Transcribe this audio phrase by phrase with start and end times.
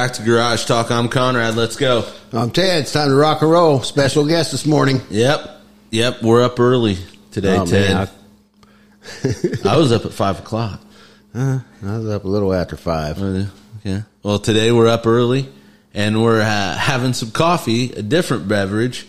[0.00, 0.90] Hey everyone, welcome back to Garage Talk.
[0.90, 1.56] I'm Conrad.
[1.56, 2.10] Let's go.
[2.32, 2.82] I'm Ted.
[2.84, 3.82] It's time to rock and roll.
[3.82, 5.02] Special guest this morning.
[5.10, 6.22] Yep, yep.
[6.22, 6.96] We're up early
[7.32, 7.90] today, Oh, Ted.
[7.94, 8.08] man,
[9.66, 10.80] I was up at five o'clock.
[11.34, 13.20] I was up a little after five.
[13.20, 14.02] Okay.
[14.22, 15.50] Well, today we're up early
[15.92, 19.06] and we're uh, having some coffee, a different beverage,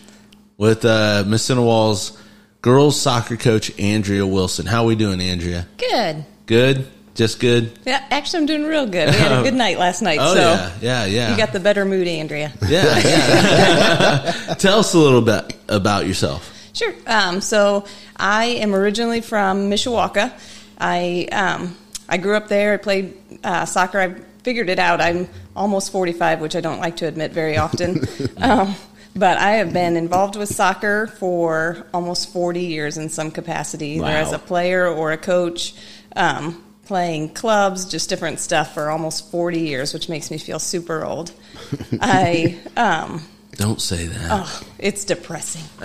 [0.58, 2.20] with uh, Mississinewa's
[2.60, 4.66] girls soccer coach Andrea Wilson.
[4.66, 5.66] How are we doing, Andrea?
[5.78, 6.24] Good.
[6.44, 6.86] Good.
[7.14, 7.78] Just good.
[7.84, 9.10] Yeah, actually, I'm doing real good.
[9.10, 11.30] We had a good night last night, Oh so yeah, yeah, yeah.
[11.32, 12.52] you got the better mood, Andrea.
[12.68, 14.54] yeah, yeah.
[14.58, 16.48] Tell us a little bit about yourself.
[16.72, 16.94] Sure.
[17.06, 17.84] Um, so
[18.16, 20.32] I am originally from Mishawaka.
[20.78, 21.76] I um,
[22.08, 22.72] I grew up there.
[22.72, 24.00] I played uh, soccer.
[24.00, 25.00] I figured it out.
[25.02, 28.06] I'm almost 45, which I don't like to admit very often.
[28.38, 28.74] um,
[29.14, 34.04] but I have been involved with soccer for almost 40 years in some capacity, either
[34.04, 34.08] Wow.
[34.12, 35.74] as a player or a coach.
[36.16, 41.06] Um, playing clubs, just different stuff for almost 40 years, which makes me feel super
[41.06, 41.32] old.
[42.02, 45.62] I um, Don't say that, Oh, it's depressing.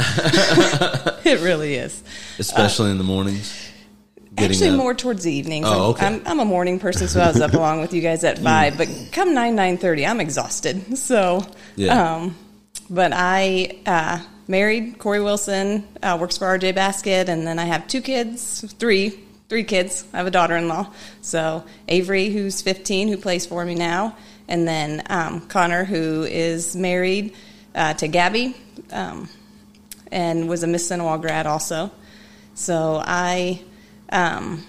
[1.24, 2.04] it really is.
[2.40, 3.58] especially in the mornings.
[4.38, 4.76] Actually, up.
[4.76, 5.66] more towards the evenings.
[5.66, 6.06] Oh, I'm- okay.
[6.08, 8.78] I'm, I'm a morning person, so I was up along with you guys at five.
[8.78, 10.98] But come nine nine thirty, I'm exhausted.
[10.98, 12.16] So, Yeah.
[12.16, 12.36] um,
[12.90, 17.88] but I uh, married Corey Wilson, uh, works for RJ Basket, and then I have
[17.88, 19.18] two kids, three,
[19.50, 20.06] three kids.
[20.14, 20.92] I have a daughter-in-law.
[21.22, 24.16] So Avery, who's 15, who plays for me now,
[24.48, 27.34] and then um, Connor, who is married
[27.76, 28.56] uh, to Gabby,
[28.92, 29.30] um,
[30.12, 31.92] and was a Mississinewa grad also.
[32.56, 33.62] So I
[34.10, 34.66] um,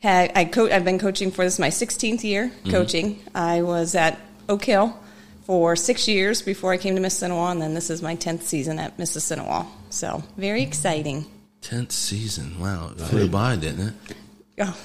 [0.00, 3.22] had I co- I've been coaching for this my 16th year coaching.
[3.34, 4.98] I was at Oak Hill
[5.44, 8.78] for six years before I came to Mississinewa, and then this is my 10th season
[8.78, 9.66] at Mississinewa.
[9.90, 11.26] So very exciting.
[11.64, 12.60] Tenth season.
[12.60, 14.16] Wow, it flew by, didn't it?
[14.60, 14.76] Oh,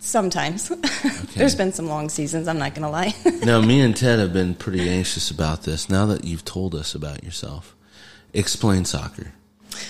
[0.00, 0.68] sometimes
[1.36, 2.48] there's been some long seasons.
[2.48, 3.14] I'm not going to lie.
[3.44, 5.88] Now, me and Ted have been pretty anxious about this.
[5.88, 7.76] Now that you've told us about yourself,
[8.34, 9.32] explain soccer.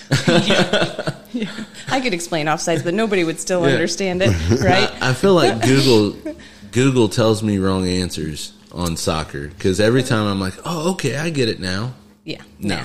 [1.33, 1.49] Yeah,
[1.87, 4.91] I could explain offsides, but nobody would still understand it, right?
[5.01, 6.35] I feel like Google
[6.73, 11.29] Google tells me wrong answers on soccer because every time I'm like, oh, okay, I
[11.29, 11.93] get it now.
[12.25, 12.41] Yeah.
[12.59, 12.83] No.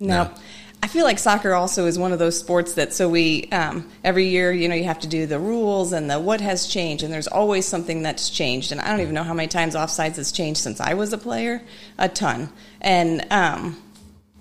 [0.00, 0.24] No.
[0.24, 0.34] No.
[0.84, 4.28] I feel like soccer also is one of those sports that so we um, every
[4.28, 7.10] year you know you have to do the rules and the what has changed and
[7.10, 10.30] there's always something that's changed and I don't even know how many times offsides has
[10.30, 11.62] changed since I was a player
[11.96, 12.50] a ton
[12.82, 13.82] and um,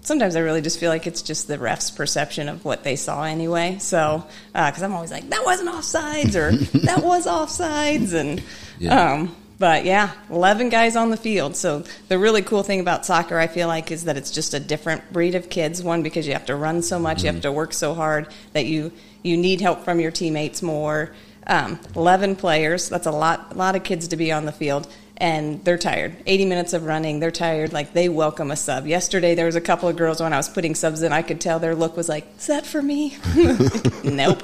[0.02, 3.24] sometimes I really just feel like it's just the refs perception of what they saw
[3.24, 8.44] anyway so because I'm always like that wasn't offsides or that was offsides and
[8.80, 9.14] Yeah.
[9.14, 11.56] um, but yeah, 11 guys on the field.
[11.56, 14.59] So the really cool thing about soccer, I feel like, is that it's just a
[14.59, 15.81] different breed of kids.
[15.81, 18.66] One, because you have to run so much, you have to work so hard that
[18.66, 18.91] you,
[19.22, 21.13] you need help from your teammates more.
[21.47, 24.85] Um, 11 players, that's a lot, a lot of kids to be on the field.
[25.16, 26.18] And they're tired.
[26.25, 27.72] 80 minutes of running, they're tired.
[27.72, 28.85] Like they welcome a sub.
[28.85, 31.40] Yesterday, there was a couple of girls when I was putting subs in, I could
[31.40, 33.18] tell their look was like, is that for me?
[34.03, 34.44] nope.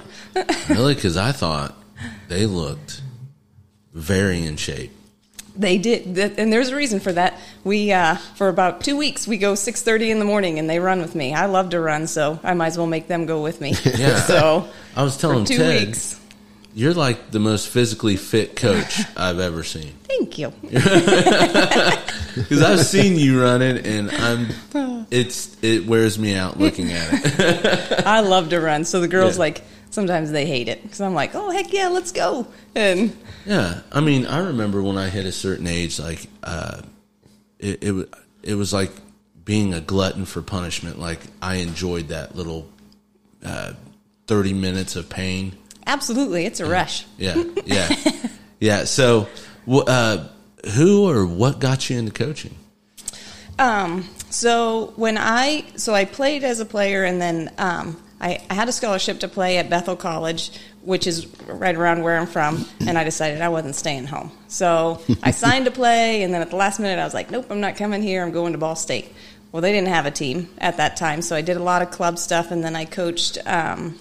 [0.69, 0.95] Really?
[0.95, 1.75] Because I thought
[2.29, 3.01] they looked
[3.93, 4.93] very in shape.
[5.59, 7.37] They did, and there's a reason for that.
[7.65, 10.79] We uh, for about two weeks we go six thirty in the morning, and they
[10.79, 11.33] run with me.
[11.33, 13.73] I love to run, so I might as well make them go with me.
[13.97, 14.19] Yeah.
[14.21, 16.17] so I was telling two Ted, weeks.
[16.73, 19.93] you're like the most physically fit coach I've ever seen.
[20.07, 20.53] Thank you.
[22.35, 28.05] Because I've seen you running, and I'm it's it wears me out looking at it.
[28.05, 28.85] I love to run.
[28.85, 29.39] So the girls Yeah.
[29.39, 32.47] like sometimes they hate it because I'm like, oh heck yeah, let's go.
[32.75, 36.81] And Yeah, I mean, I remember when I hit a certain age, like uh,
[37.59, 38.09] it it,
[38.43, 38.91] it was like
[39.43, 40.99] being a glutton for punishment.
[40.99, 42.69] Like I enjoyed that little
[43.43, 43.73] uh,
[44.27, 45.57] thirty minutes of pain.
[45.87, 47.05] absolutely, it's a rush.
[47.17, 47.89] Yeah, yeah,
[48.59, 48.83] yeah.
[48.85, 49.27] So,
[49.67, 50.27] uh,
[50.75, 52.55] who or what got you into coaching?
[53.57, 58.53] Um, so when I so I played as a player, and then um, I, I
[58.53, 60.51] had a scholarship to play at Bethel College,
[60.83, 64.31] which is right around where I'm from, and I decided I wasn't staying home.
[64.47, 67.47] So I signed to play, and then at the last minute, I was like, "Nope,
[67.49, 68.23] I'm not coming here.
[68.23, 69.13] I'm going to Ball State."
[69.51, 71.91] Well, they didn't have a team at that time, so I did a lot of
[71.91, 73.37] club stuff, and then I coached.
[73.45, 73.97] Um,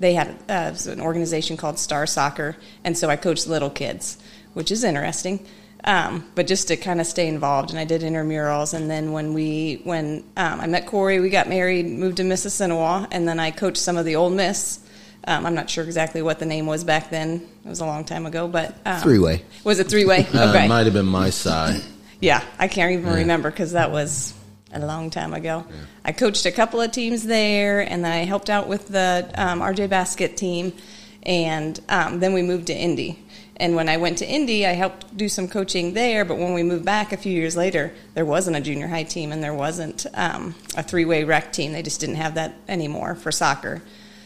[0.00, 4.18] they had uh, an organization called Star Soccer, and so I coached little kids,
[4.54, 5.46] which is interesting.
[5.84, 9.32] Um, but just to kind of stay involved, and I did intramurals, and then when
[9.32, 13.50] we when um, I met Corey, we got married, moved to Mississinewa, and then I
[13.50, 14.80] coached some of the Ole Miss.
[15.26, 18.04] Um, I'm not sure exactly what the name was back then; it was a long
[18.04, 18.46] time ago.
[18.46, 19.42] But um, Three way.
[19.64, 20.26] was it three way?
[20.34, 21.80] Uh, Okay, might have been my side.
[22.20, 24.34] yeah, I can't even remember because that was
[24.72, 25.64] a long time ago.
[26.04, 29.60] I coached a couple of teams there, and then I helped out with the um,
[29.60, 30.74] RJ Basket team,
[31.22, 33.18] and um, then we moved to Indy.
[33.60, 36.24] And when I went to Indy, I helped do some coaching there.
[36.24, 39.32] But when we moved back a few years later, there wasn't a junior high team
[39.32, 41.72] and there wasn't um, a three way rec team.
[41.72, 43.82] They just didn't have that anymore for soccer.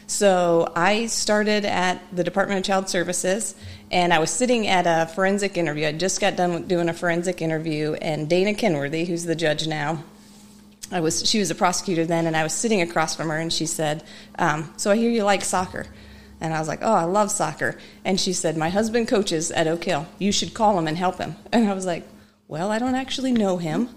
[0.07, 3.55] So I started at the Department of Child Services,
[3.91, 5.87] and I was sitting at a forensic interview.
[5.87, 10.05] I just got done doing a forensic interview, and Dana Kenworthy, who's the judge now,
[10.93, 13.53] I was she was a prosecutor then, and I was sitting across from her, and
[13.53, 14.05] she said,
[14.39, 15.87] um, "So I hear you like soccer."
[16.41, 19.67] And I was like, "Oh, I love soccer." And she said, "My husband coaches at
[19.67, 20.07] Oak Hill.
[20.19, 22.07] You should call him and help him." And I was like,
[22.49, 23.89] "Well, I don't actually know him."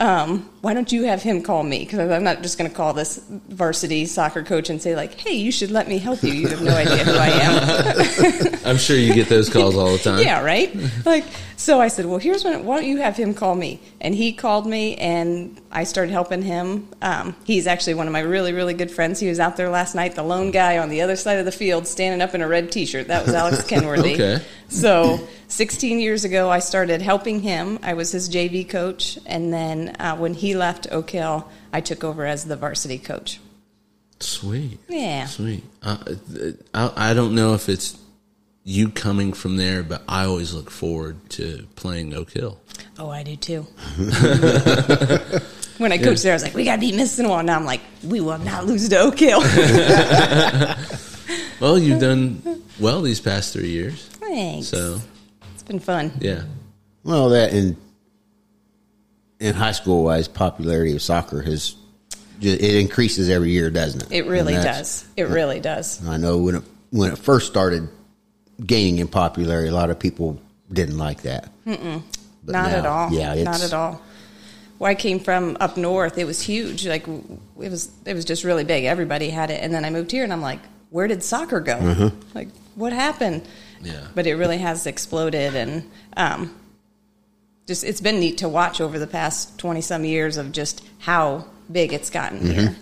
[0.00, 1.80] um, why don't you have him call me?
[1.80, 3.18] Because I'm not just going to call this
[3.48, 6.32] varsity soccer coach and say like, hey, you should let me help you.
[6.32, 8.54] You have no idea who I am.
[8.66, 10.20] I'm sure you get those calls all the time.
[10.20, 10.74] yeah, right.
[11.06, 11.24] Like,
[11.56, 12.62] so I said, well, here's what.
[12.62, 13.80] Why don't you have him call me?
[14.00, 16.88] And he called me, and I started helping him.
[17.02, 19.20] Um, he's actually one of my really, really good friends.
[19.20, 21.52] He was out there last night, the lone guy on the other side of the
[21.52, 23.08] field, standing up in a red T-shirt.
[23.08, 24.14] That was Alex Kenworthy.
[24.14, 24.44] Okay.
[24.68, 27.78] So 16 years ago, I started helping him.
[27.82, 32.04] I was his JV coach, and then uh, when he left Oak Hill, I took
[32.04, 33.40] over as the varsity coach.
[34.20, 34.78] Sweet.
[34.88, 35.26] Yeah.
[35.26, 35.64] Sweet.
[35.82, 35.98] Uh,
[36.74, 37.98] I, I don't know if it's
[38.64, 42.58] you coming from there, but I always look forward to playing Oak Hill.
[42.98, 43.62] Oh, I do too.
[45.78, 47.44] when I coached there, I was like, we got to beat Mississinewa.
[47.44, 49.40] Now I'm like, we will not lose to Oak Hill.
[51.60, 54.06] Well, you've done well these past three years.
[54.06, 54.68] Thanks.
[54.68, 54.98] So,
[55.52, 56.10] It's been fun.
[56.18, 56.44] yeah.
[57.04, 57.76] Well, that in
[59.40, 61.74] in high school wise, popularity of soccer has
[62.42, 64.12] it increases every year, doesn't it?
[64.12, 65.06] It really does.
[65.16, 66.06] It really does.
[66.06, 67.88] I know when it when it first started
[68.64, 70.40] gaining in popularity, a lot of people
[70.72, 71.50] didn't like that.
[71.66, 73.12] Not at all.
[73.12, 74.00] Yeah, not at all.
[74.78, 76.86] Where I came from up north, it was huge.
[76.86, 78.84] Like it was, it was just really big.
[78.84, 81.76] Everybody had it, and then I moved here, and I'm like, where did soccer go?
[81.76, 82.20] Mm-hmm.
[82.34, 83.46] Like, what happened?
[83.82, 84.06] Yeah.
[84.14, 86.54] But it really has exploded, and um,
[87.70, 91.44] just it's been neat to watch over the past twenty some years of just how
[91.70, 92.52] big it's gotten Mm-hmm.
[92.52, 92.76] here.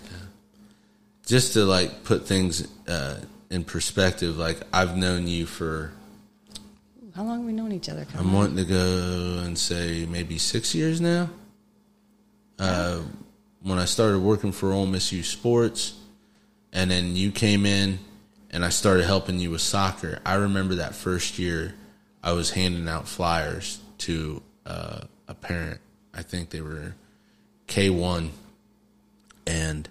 [1.27, 3.19] Just to like put things uh,
[3.51, 5.91] in perspective, like I've known you for,
[7.15, 8.05] How long have we known each other?
[8.05, 8.25] Colin?
[8.25, 11.29] I'm wanting to go and say maybe six years now.
[12.57, 13.01] Uh,
[13.61, 15.93] when I started working for Ole Miss Youth Sports,
[16.73, 17.99] and then you came in
[18.49, 20.17] and I started helping you with soccer.
[20.25, 21.75] I remember that first year
[22.23, 25.79] I was handing out flyers to uh, a parent.
[26.13, 26.95] I think they were
[27.67, 28.29] K1
[29.47, 29.87] and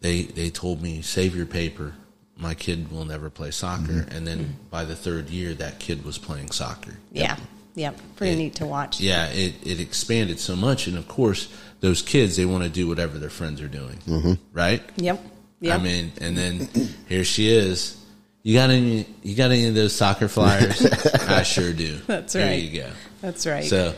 [0.00, 1.94] they they told me save your paper.
[2.36, 4.06] My kid will never play soccer.
[4.10, 6.94] And then by the third year that kid was playing soccer.
[7.12, 7.36] Yeah,
[7.74, 7.98] yep.
[8.16, 8.38] Pretty Yeah.
[8.38, 9.00] neat to watch.
[9.00, 11.48] Yeah, it, it expanded so much and of course
[11.80, 13.98] those kids they want to do whatever their friends are doing.
[14.06, 14.32] Mm-hmm.
[14.52, 14.82] Right?
[14.96, 15.24] Yep.
[15.60, 15.80] Yep.
[15.80, 16.68] I mean, and then
[17.08, 17.96] here she is.
[18.42, 19.06] You got any?
[19.22, 20.84] You got any of those soccer flyers?
[21.28, 21.98] I sure do.
[22.06, 22.42] That's right.
[22.42, 22.90] there you go.
[23.20, 23.64] That's right.
[23.64, 23.94] So,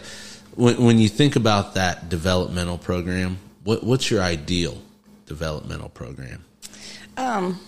[0.55, 4.77] when when you think about that developmental program, what what's your ideal
[5.27, 6.45] developmental program?
[7.17, 7.59] Um,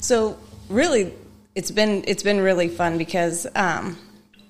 [0.00, 1.14] so really,
[1.54, 3.96] it's been it's been really fun because um,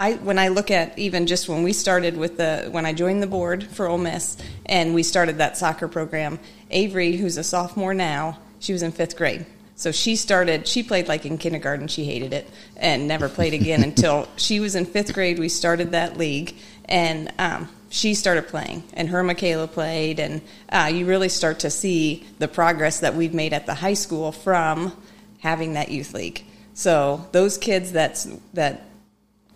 [0.00, 3.22] I when I look at even just when we started with the when I joined
[3.22, 4.36] the board for Ole Miss
[4.66, 9.16] and we started that soccer program, Avery, who's a sophomore now, she was in fifth
[9.16, 9.46] grade.
[9.82, 10.68] So she started.
[10.68, 11.88] She played like in kindergarten.
[11.88, 15.40] She hated it and never played again until she was in fifth grade.
[15.40, 20.88] We started that league, and um, she started playing, and her Michaela played, and uh,
[20.94, 24.96] you really start to see the progress that we've made at the high school from
[25.40, 26.44] having that youth league.
[26.74, 28.84] So those kids that's that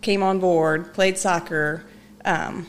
[0.01, 1.85] came on board, played soccer.
[2.25, 2.67] Um,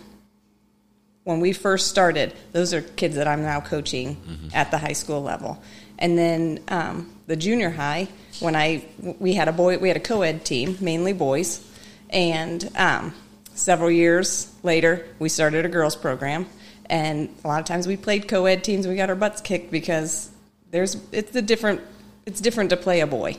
[1.25, 4.17] when we first started, those are kids that I'm now coaching
[4.55, 5.61] at the high school level.
[5.99, 8.09] And then um, the junior high,
[8.41, 8.85] when I
[9.19, 11.65] we had a boy, we had a co-ed team, mainly boys,
[12.11, 13.15] and um,
[13.55, 16.47] several years later, we started a girls program.
[16.87, 18.89] And a lot of times we played co-ed teams.
[18.89, 20.31] We got our butts kicked because
[20.71, 21.83] there's it's a different
[22.25, 23.37] it's different to play a boy.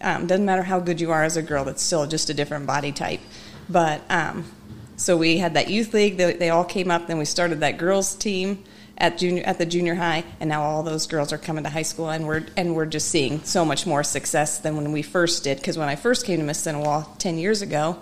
[0.00, 2.66] Um, doesn't matter how good you are as a girl; it's still just a different
[2.66, 3.20] body type.
[3.68, 4.46] But um,
[4.96, 6.16] so we had that youth league.
[6.16, 7.08] They, they all came up.
[7.08, 8.64] Then we started that girls team
[8.98, 11.82] at junior at the junior high, and now all those girls are coming to high
[11.82, 15.44] school, and we're and we're just seeing so much more success than when we first
[15.44, 15.58] did.
[15.58, 17.98] Because when I first came to Mississinewa ten years ago,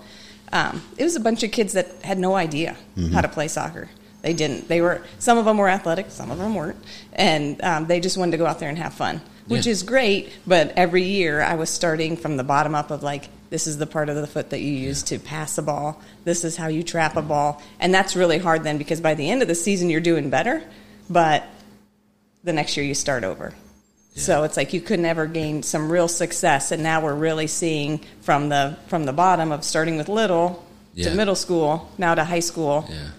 [0.52, 2.76] um, it was a bunch of kids that had no idea
[3.12, 3.88] how to play soccer.
[4.22, 4.68] They didn't.
[4.68, 6.76] They were some of them were athletic, some of them weren't,
[7.14, 9.72] and um, they just wanted to go out there and have fun, which Yeah.
[9.72, 10.30] is great.
[10.46, 13.86] But every year, I was starting from the bottom up of like, this is the
[13.86, 16.00] part of the foot that you use to pass a ball.
[16.24, 19.28] This is how you trap a ball, and that's really hard then because by the
[19.28, 20.62] end of the season, you're doing better,
[21.08, 21.44] but
[22.44, 23.52] the next year you start over.
[24.16, 28.00] So it's like you could never gain some real success, and now we're really seeing
[28.22, 30.64] from the from the bottom of starting with little
[30.94, 31.10] Yeah.
[31.10, 33.10] to middle school, now to high school, Yeah.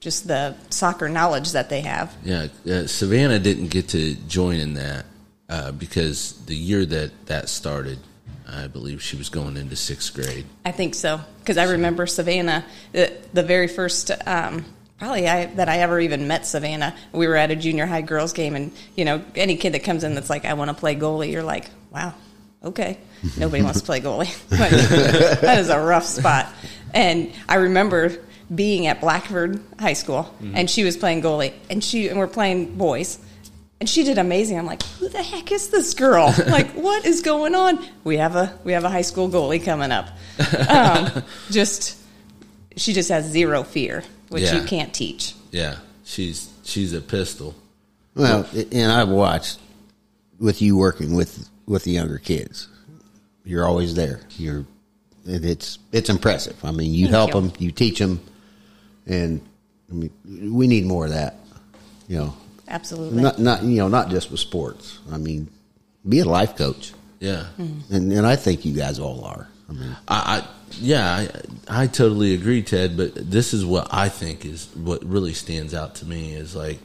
[0.00, 2.12] just the soccer knowledge that they have.
[2.24, 5.04] Yeah, uh, Savannah didn't get to join in that
[5.48, 7.98] uh, because the year that that started,
[8.52, 10.44] I believe she was going into sixth grade.
[10.64, 14.10] I think so because I remember Savannah, the, the very first.
[14.26, 14.64] Um,
[14.98, 16.94] Probably I, that I ever even met Savannah.
[17.10, 20.04] We were at a junior high girls game, and you know, any kid that comes
[20.04, 22.14] in that's like, "I want to play goalie," you're like, "Wow,
[22.62, 22.98] okay."
[23.36, 24.30] Nobody wants to play goalie.
[25.40, 26.46] That is a rough spot.
[26.94, 28.16] And I remember
[28.54, 32.76] being at Blackford High School, and she was playing goalie, and she and we're playing
[32.76, 33.18] boys,
[33.82, 34.56] and she did amazing.
[34.60, 36.32] I'm like, who the heck is this girl?
[36.46, 37.84] like, what is going on?
[38.04, 40.06] We have a we have a high school goalie coming up.
[40.68, 41.98] Um, just
[42.76, 44.54] she just has zero fear, which Yeah.
[44.54, 45.34] you can't teach.
[45.50, 47.56] Yeah, she's she's a pistol.
[48.14, 49.58] Well, and I've watched
[50.38, 52.68] with you working with with the younger kids.
[53.44, 54.20] You're always there.
[54.38, 54.64] You're
[55.26, 56.64] it's it's impressive.
[56.64, 57.40] I mean, you Thank help you.
[57.40, 58.20] them, you teach them,
[59.06, 59.40] and
[59.90, 60.12] I mean,
[60.54, 61.34] we need more of that.
[62.06, 62.34] You know,
[62.72, 63.22] Absolutely.
[63.22, 64.98] not not you know not just with sports.
[65.12, 65.48] I mean,
[66.08, 69.46] be a life coach, Yeah, and and I think you guys all are.
[69.68, 70.48] I mean, I, I
[70.80, 71.28] yeah,
[71.68, 72.96] I, I totally agree, Ted.
[72.96, 76.78] But this is what I think is what really stands out to me is like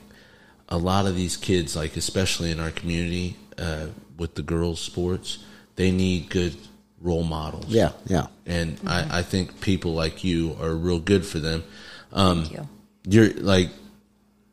[0.69, 5.39] a lot of these kids, like especially in our community uh, with the girls' sports,
[5.77, 6.55] they need good
[7.01, 7.67] role models.
[7.67, 8.25] yeah, yeah.
[8.45, 11.63] and I, I think people like you are real good for them.
[12.11, 12.67] Um, Thank you.
[13.09, 13.69] You're like,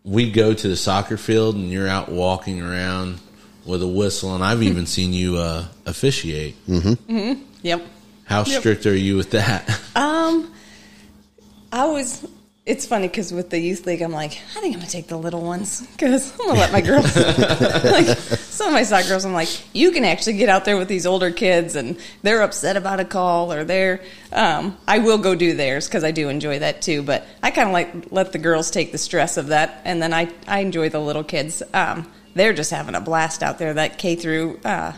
[0.05, 3.19] we go to the soccer field and you're out walking around
[3.65, 6.55] with a whistle, and I've even seen you uh, officiate.
[7.63, 7.83] Yep.
[8.25, 9.81] How strict are you with that?
[9.97, 10.53] Um,
[11.73, 12.27] I was.
[12.67, 15.19] It's funny because with the youth league, I'm like, I think I'm gonna take the
[15.19, 17.15] little ones because I'm gonna let my girls.
[17.85, 20.89] like some of my soccer girls, I'm like, you can actually get out there with
[20.89, 24.01] these older kids, and they're upset about a call or they're.
[24.33, 27.03] Um, I will go do theirs because I do enjoy that too.
[27.03, 30.15] But I kind of like let the girls take the stress of that, and then
[30.15, 31.63] I I enjoy the little kids.
[31.75, 33.75] Um, they're just having a blast out there.
[33.75, 34.61] That K through.
[34.65, 34.95] Uh,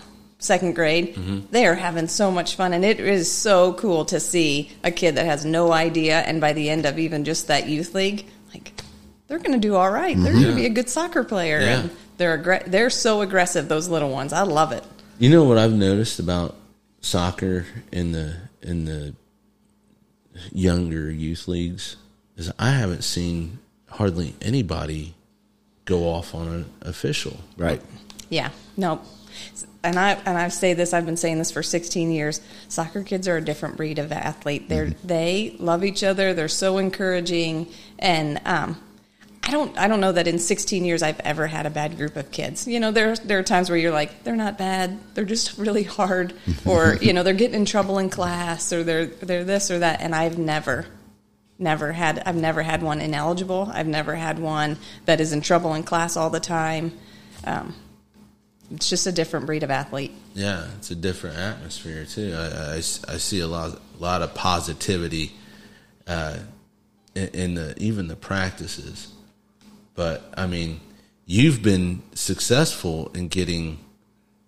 [0.46, 1.40] second grade, mm-hmm.
[1.50, 5.16] they are having so much fun, and it is so cool to see a kid
[5.16, 8.72] that has no idea, and by the end of even just that youth league, like
[9.28, 10.16] they're going to do all right.
[10.16, 10.56] They're going to mm-hmm.
[10.56, 11.80] be a good soccer player, Yeah.
[11.80, 13.68] and they're aggr- they're so aggressive.
[13.68, 14.84] Those little ones, I love it.
[15.18, 16.54] You know what I've noticed about
[17.00, 19.14] soccer in the in the
[20.52, 21.96] younger youth leagues
[22.36, 25.14] is I haven't seen hardly anybody
[25.84, 27.38] go off on an official.
[27.56, 27.80] Right.
[28.28, 29.00] Yeah, no.
[29.82, 30.92] And I and I say this.
[30.92, 32.40] I've been saying this for 16 years.
[32.68, 34.68] Soccer kids are a different breed of athlete.
[34.68, 36.34] They're they love each other.
[36.34, 37.68] They're so encouraging,
[37.98, 38.80] and um,
[39.46, 42.16] I don't I don't know that in 16 years I've ever had a bad group
[42.16, 42.66] of kids.
[42.66, 44.98] You know, there there are times where you're like they're not bad.
[45.14, 46.34] They're just really hard,
[46.66, 50.00] or you know they're getting in trouble in class, or they're they're this or that.
[50.00, 50.86] And I've never
[51.60, 53.70] never had I've never had one ineligible.
[53.72, 56.98] I've never had one that is in trouble in class all the time.
[57.44, 57.74] Um,
[58.70, 60.12] it's just a different breed of athlete.
[60.34, 62.34] Yeah, it's a different atmosphere too.
[62.36, 65.32] I, I, I see a lot, lot of positivity
[66.06, 66.38] uh,
[67.14, 69.12] in, in the even the practices.
[69.94, 70.80] But I mean,
[71.24, 73.78] you've been successful in getting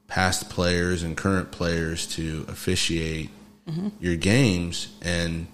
[0.09, 3.31] past players and current players to officiate
[4.01, 4.89] your games.
[5.03, 5.47] And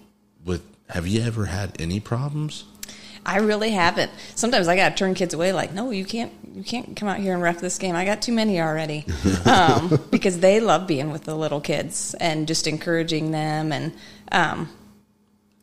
[0.44, 2.64] with, have you ever had any problems?
[3.26, 4.10] I really haven't.
[4.34, 5.52] Sometimes I got to turn kids away.
[5.52, 6.32] Like, no, you can't.
[6.54, 7.96] You can't come out here and ref this game.
[7.96, 9.04] I got too many already,
[9.44, 13.92] um, because they love being with the little kids and just encouraging them, and
[14.30, 14.68] um,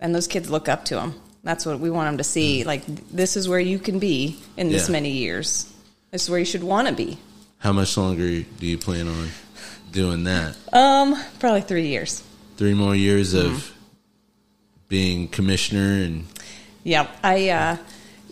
[0.02, 1.16] and those kids look up to them.
[1.44, 2.66] That's what we want them to see.
[2.66, 4.92] Like, this is where you can be in this Yeah.
[4.94, 5.72] many years.
[6.12, 7.18] This is where you should want to be.
[7.60, 9.30] How much longer do you plan on
[9.92, 10.56] doing that?
[10.74, 12.22] Um, probably three years.
[12.58, 13.72] Three more years of
[14.90, 16.26] being commissioner and
[16.84, 17.50] Yeah, I.
[17.50, 17.78] Uh,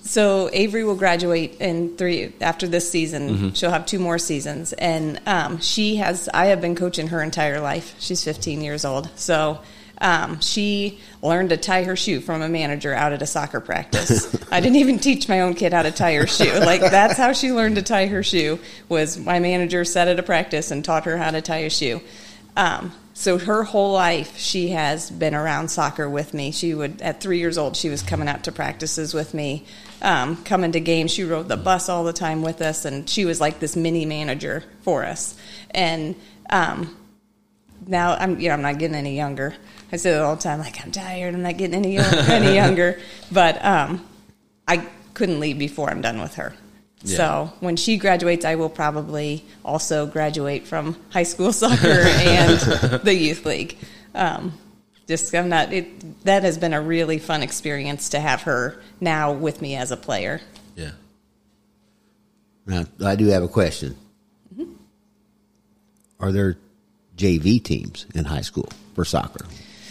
[0.09, 3.53] so Avery will graduate in three after this season.
[3.53, 6.27] She'll have two more seasons, and um, she has.
[6.33, 7.93] I have been coaching her entire life.
[7.99, 9.59] She's 15 years old, so.
[10.01, 14.33] Um, she learned to tie her shoe from a manager out at a soccer practice.
[14.49, 16.53] I didn't even teach my own kid how to tie her shoe.
[16.53, 18.59] Like that's how she learned to tie her shoe.
[18.87, 21.99] Was my manager sat at a practice and taught her how to tie a shoe.
[22.55, 26.51] Um, so her whole life, she has been around soccer with me.
[26.51, 29.65] She would, at three years old, she was coming out to practices with me,
[30.01, 31.11] um, coming to games.
[31.11, 34.05] She rode the bus all the time with us, and she was like this mini
[34.05, 35.35] manager for us.
[35.71, 36.15] And
[36.49, 36.95] um,
[37.87, 39.55] now I'm, you know, I'm not getting any younger.
[39.91, 41.33] I say it all the time, like I'm tired.
[41.33, 41.97] I'm not getting any
[42.29, 42.99] any younger.
[43.31, 44.05] But um,
[44.67, 46.53] I couldn't leave before I'm done with her.
[47.01, 47.17] Yeah.
[47.17, 52.59] So when she graduates, I will probably also graduate from high school soccer and
[53.03, 53.77] the youth league.
[54.13, 54.53] Um,
[55.09, 55.73] just I'm not.
[55.73, 59.91] It, that has been a really fun experience to have her now with me as
[59.91, 60.39] a player.
[60.75, 60.91] Yeah.
[62.67, 63.97] Now, I do have a question.
[64.53, 64.71] Mm-hmm.
[66.19, 66.57] Are there
[67.17, 69.47] JV teams in high school for soccer?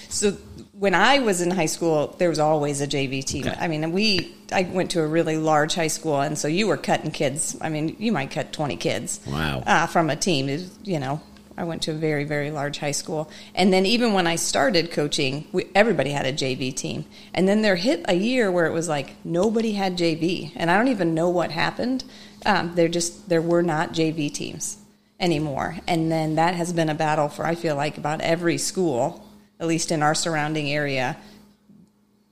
[0.09, 0.31] So
[0.73, 3.49] when I was in high school, there was always a JV team.
[3.49, 3.57] Okay.
[3.59, 6.77] I mean, we I went to a really large high school, and so you were
[6.77, 7.59] cutting kids.
[7.61, 9.21] I mean, you might cut twenty kids.
[9.27, 9.65] Wow.
[9.67, 10.49] Uh, from a team,
[10.85, 11.21] you know.
[11.59, 14.93] I went to a very, very large high school, and then even when I started
[14.93, 17.05] coaching, we, everybody had a JV team.
[17.35, 20.79] And then there hit a year where it was like nobody had JV, and I
[20.79, 22.05] don't even know what happened.
[22.47, 24.79] Um, there just there were not JV teams
[25.19, 29.27] anymore, and then that has been a battle for I feel like about every school,
[29.59, 31.17] at least in our surrounding area,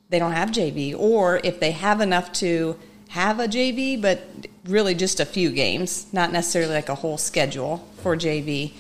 [0.09, 2.79] they don't have JV, or if they have enough to
[3.09, 4.23] have a JV, but
[4.67, 8.73] really just a few games, not necessarily like a whole schedule for JV,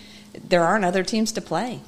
[0.48, 1.80] there aren't other teams to play.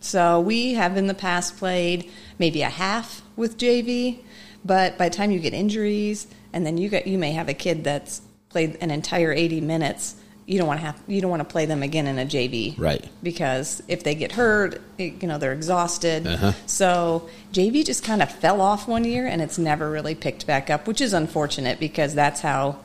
[0.00, 4.18] So we have in the past played maybe a half with JV,
[4.64, 7.54] but by the time you get injuries, and then you get you may have a
[7.54, 10.16] kid that's played an entire 80 minutes.
[10.44, 12.76] You don't want to have you don't want to play them again in a JV,
[12.76, 13.08] Right.
[13.22, 16.26] Because if they get hurt, it- you know they're exhausted.
[16.26, 16.52] Uh-huh.
[16.66, 20.68] So JV just kind of fell off one year, and it's never really picked back
[20.68, 22.76] up, which is unfortunate because that's how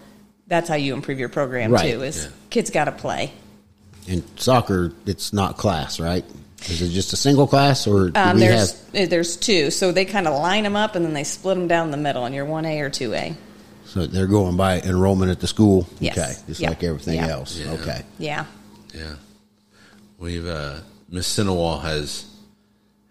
[0.45, 1.91] that's how you improve your program Right.
[1.91, 2.03] too.
[2.03, 2.29] Is Yeah.
[2.51, 3.31] kids got to play.
[4.07, 6.23] In soccer, it's not class, right?
[6.69, 9.03] Is it just a single class, or do Um, we there's have?
[9.03, 11.67] uh, there's two, so they kind of line them up and then they split them
[11.67, 13.35] down the middle, and you're one A or two A.
[13.85, 15.87] So they're going by enrollment at the school.
[15.99, 16.17] Yes.
[16.17, 16.69] Okay, just Yeah.
[16.69, 17.27] like everything Yeah.
[17.27, 17.55] else.
[17.57, 17.71] Yeah.
[17.73, 18.01] Okay.
[18.17, 18.45] Yeah,
[18.93, 19.13] Yeah,
[20.17, 20.77] we've uh,
[21.09, 22.25] Miss Sinowal has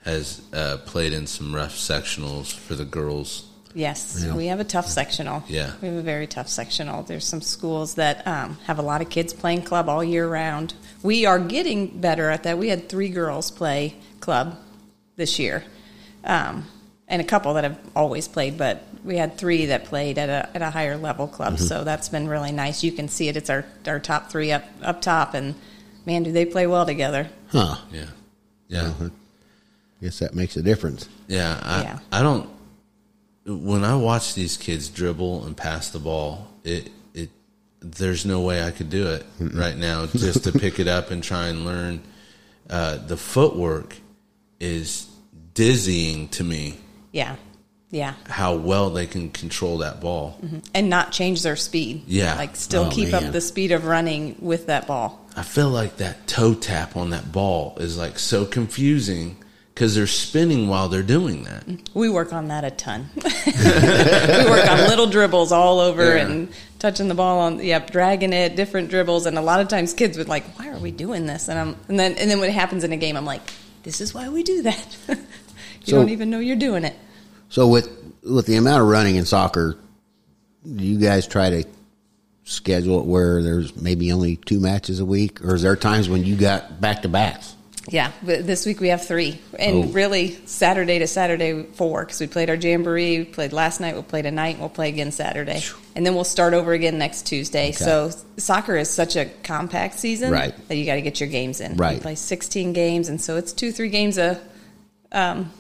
[0.04, 3.44] has uh, played in some rough sectionals for the girls.
[3.76, 4.34] Yes, Yeah.
[4.34, 5.44] we have a tough sectional.
[5.48, 5.72] Yeah.
[5.80, 7.02] we have a very tough sectional.
[7.02, 10.74] There's some schools that um, have a lot of kids playing club all year round.
[11.02, 12.58] We are getting better at that.
[12.58, 14.58] We had three girls play club
[15.16, 15.62] this year,
[16.24, 16.64] um,
[17.08, 20.48] and a couple that have always played, but we had three that played at a
[20.56, 21.54] at a higher level club.
[21.54, 21.64] Mm-hmm.
[21.64, 22.82] So that's been really nice.
[22.82, 23.36] You can see it.
[23.36, 25.54] It's our our top three up up top, and
[26.04, 27.28] man, do they play well together.
[27.52, 27.76] Huh.
[27.92, 28.06] Yeah,
[28.68, 29.10] yeah, I
[30.02, 31.08] Guess that makes a difference.
[31.28, 31.58] yeah.
[31.62, 31.98] I, Yeah.
[32.12, 32.48] I don't.
[33.46, 37.30] When I watch these kids dribble and pass the ball, it it
[37.80, 40.06] there's no way I could do it right now.
[40.06, 42.02] Just to pick it up and try and learn,
[42.68, 43.96] uh, the footwork
[44.58, 45.06] is
[45.54, 46.78] dizzying to me.
[47.12, 47.36] Yeah,
[47.90, 48.14] yeah.
[48.26, 50.40] How well they can control that ball.
[50.74, 52.02] and not change their speed.
[52.06, 52.34] Yeah.
[52.36, 53.26] Like still Oh, keep man.
[53.26, 55.24] up the speed of running with that ball.
[55.36, 59.36] I feel like that toe tap on that ball is like so confusing
[59.76, 61.66] because they're spinning while they're doing that.
[61.66, 61.98] Mm-hmm.
[61.98, 63.10] We work on that a ton.
[63.14, 66.26] we work on little dribbles all over Yeah.
[66.26, 69.92] and touching the ball on yep, dragging it, different dribbles and a lot of times
[69.92, 71.48] kids would like, Why are we doing this?
[71.48, 73.42] And I'm and then and then when it happens in a game I'm like,
[73.82, 74.96] This is why we do that.
[75.08, 75.16] you
[75.84, 76.96] So- don't even know you're doing it.
[77.50, 77.90] So with
[78.22, 79.76] with the amount of running in soccer,
[80.64, 81.64] do you guys try to
[82.44, 86.24] schedule it where there's maybe only two matches a week, or is there times when
[86.24, 87.55] you got back to backs?
[87.88, 89.88] Yeah, this week we have three, and Oh.
[89.92, 94.02] really Saturday to Saturday four because we played our jamboree, we played last night, we'll
[94.02, 95.62] play tonight, and we'll play again Saturday,
[95.94, 97.70] and then we'll start over again next Tuesday.
[97.70, 100.52] So soccer is such a compact season, Right.
[100.68, 101.76] That you got to get your games in.
[101.76, 101.94] Right.
[101.94, 104.40] we play sixteen games, and so it's two three games a
[105.12, 105.52] um,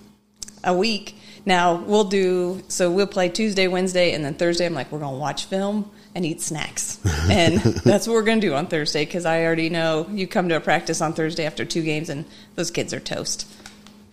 [0.64, 1.16] a week.
[1.44, 4.66] Now we'll do so we'll play Tuesday, Wednesday, and then Thursday.
[4.66, 6.98] I'm like we're gonna watch film and eat snacks,
[7.30, 10.56] and that's what we're gonna do on Thursday because I already know you come to
[10.56, 12.24] a practice on Thursday after two games and
[12.54, 13.46] those kids are toast.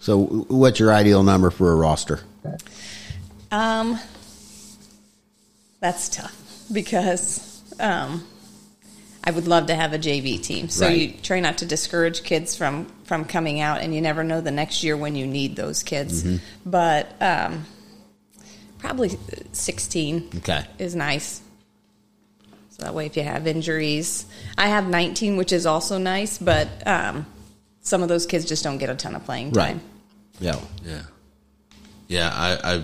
[0.02, 2.20] So, what's your ideal number for a roster?
[3.52, 3.98] Um,
[5.80, 6.36] that's tough
[6.72, 8.28] because um,
[9.24, 10.68] I would love to have a JV team.
[10.68, 10.98] So Right.
[10.98, 14.52] you try not to discourage kids from from coming out, and you never know the
[14.52, 16.26] next year when you need those kids.
[16.66, 17.66] But um,
[18.80, 19.18] probably
[19.54, 20.66] sixteen Okay.
[20.80, 21.40] is nice.
[22.74, 24.26] So that way, if you have injuries,
[24.58, 27.28] I have 19, which is also nice, but um,
[27.82, 29.64] some of those kids just don't get a ton of playing time.
[29.64, 29.72] Right.
[29.74, 29.82] time.
[30.40, 30.60] Yeah.
[30.84, 31.02] Yeah,
[32.08, 32.32] yeah.
[32.34, 32.84] I, I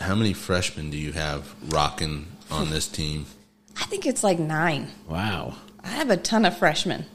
[0.00, 3.26] how many freshmen do you have rocking on this team?
[3.76, 4.88] I think it's like nine.
[5.08, 5.54] Wow.
[5.84, 7.06] I have a ton of freshmen.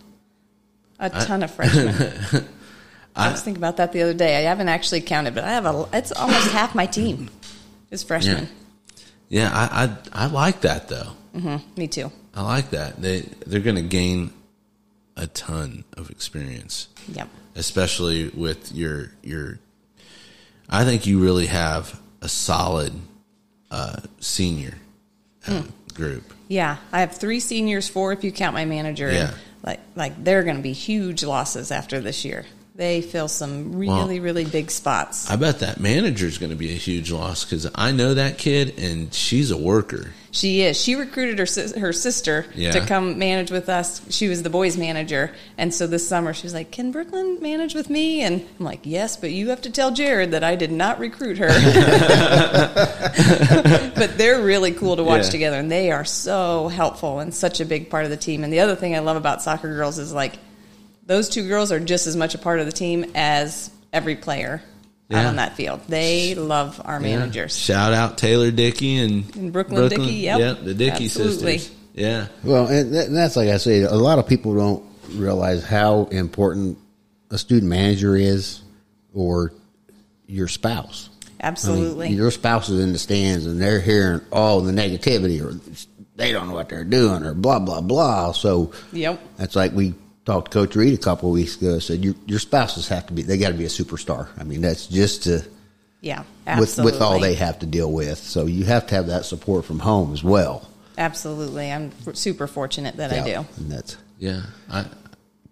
[1.00, 1.94] A ton of freshmen.
[3.16, 4.38] I, was thinking about that the other day.
[4.38, 5.90] I haven't actually counted, but I have a.
[5.92, 7.30] It's almost half my team
[7.92, 8.48] is freshmen.
[9.28, 11.12] Yeah, I I, I like that though.
[11.34, 12.12] Me too.
[12.36, 13.02] I like that.
[13.02, 14.32] They they're going to gain
[15.18, 17.28] a ton of experience, Yep.
[17.56, 19.60] especially with your your.
[20.70, 22.94] I think you really have a solid
[23.70, 24.76] uh, senior
[25.48, 26.24] uh, group.
[26.48, 29.12] Yeah, I have three seniors, four if you count my manager.
[29.12, 29.34] Yeah.
[29.64, 32.46] like like they're going to be huge losses after this year.
[32.76, 35.30] They fill some really really big spots.
[35.30, 38.80] I bet that manager's going to be a huge loss because I know that kid
[38.80, 40.10] and she's a worker.
[40.32, 40.82] She is.
[40.82, 41.46] She recruited her
[41.80, 42.72] her sister Yeah.
[42.72, 44.02] to come manage with us.
[44.10, 47.76] She was the boys manager, and so this summer she was like, "Can Brooklyn manage
[47.76, 50.72] with me?" And I'm like, "Yes, but you have to tell Jared that I did
[50.72, 51.50] not recruit her."
[53.96, 55.30] but they're really cool to watch Yeah.
[55.30, 58.44] together, and they are so helpful and such a big part of the team.
[58.44, 60.40] And the other thing I love about soccer girls is like
[61.06, 64.62] those two girls are just as much a part of the team as every player
[65.12, 65.28] out Yeah.
[65.30, 65.82] on that field.
[65.88, 67.56] They love our managers.
[67.58, 70.64] Shout out Taylor Dickey and, And Brooklyn Dickey, yep.
[70.64, 71.58] the Dickey Absolutely.
[71.60, 71.78] sisters.
[71.94, 76.06] Yeah, Well, and that- that's like I say, a lot of people don't realize how
[76.06, 76.78] important
[77.30, 78.62] a student manager is
[79.14, 79.54] or
[80.26, 81.10] your spouse.
[81.22, 82.10] I mean, Absolutely.
[82.14, 85.60] your spouse is in the stands and they're hearing all the negativity or
[86.16, 88.32] they don't know what they're doing or blah, blah, blah.
[88.32, 89.20] So Yep.
[89.38, 89.94] that's like we
[90.26, 91.80] talked to Coach Reed a couple of weeks ago.
[91.80, 94.28] Said your, your spouses have to be, they got to be a superstar.
[94.38, 95.44] I mean, that's just to,
[96.02, 96.92] Yeah, with, absolutely.
[96.92, 98.18] with all they have to deal with.
[98.20, 100.70] So you have to have that support from home as well.
[100.98, 101.72] Absolutely.
[101.72, 103.46] I'm f- super fortunate that I do.
[103.58, 104.44] And that's, yeah.
[104.70, 104.86] I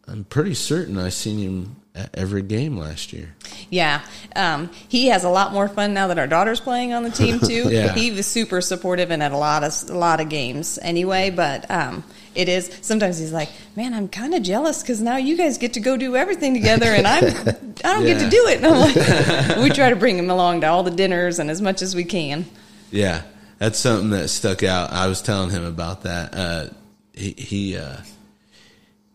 [0.08, 3.34] I'm pretty certain I seen him at every game last year.
[3.70, 4.02] Yeah.
[4.36, 7.40] Um, he has a lot more fun now that our daughter's playing on the team
[7.46, 7.70] too.
[7.70, 7.94] Yeah.
[7.94, 11.70] He was super supportive and at a lot of a lot of games anyway, but
[11.72, 12.04] um,
[12.36, 15.74] it is sometimes he's like, "Man, I'm kind of jealous cuz now you guys get
[15.74, 17.24] to go do everything together and I'm
[17.84, 20.62] I don't get to do it." And I'm like we try to bring him along
[20.62, 22.46] to all the dinners and as much as we can.
[22.92, 23.22] Yeah,
[23.58, 24.92] that's something that stuck out.
[24.92, 26.34] I was telling him about that.
[26.36, 26.66] Uh,
[27.14, 27.98] he he uh,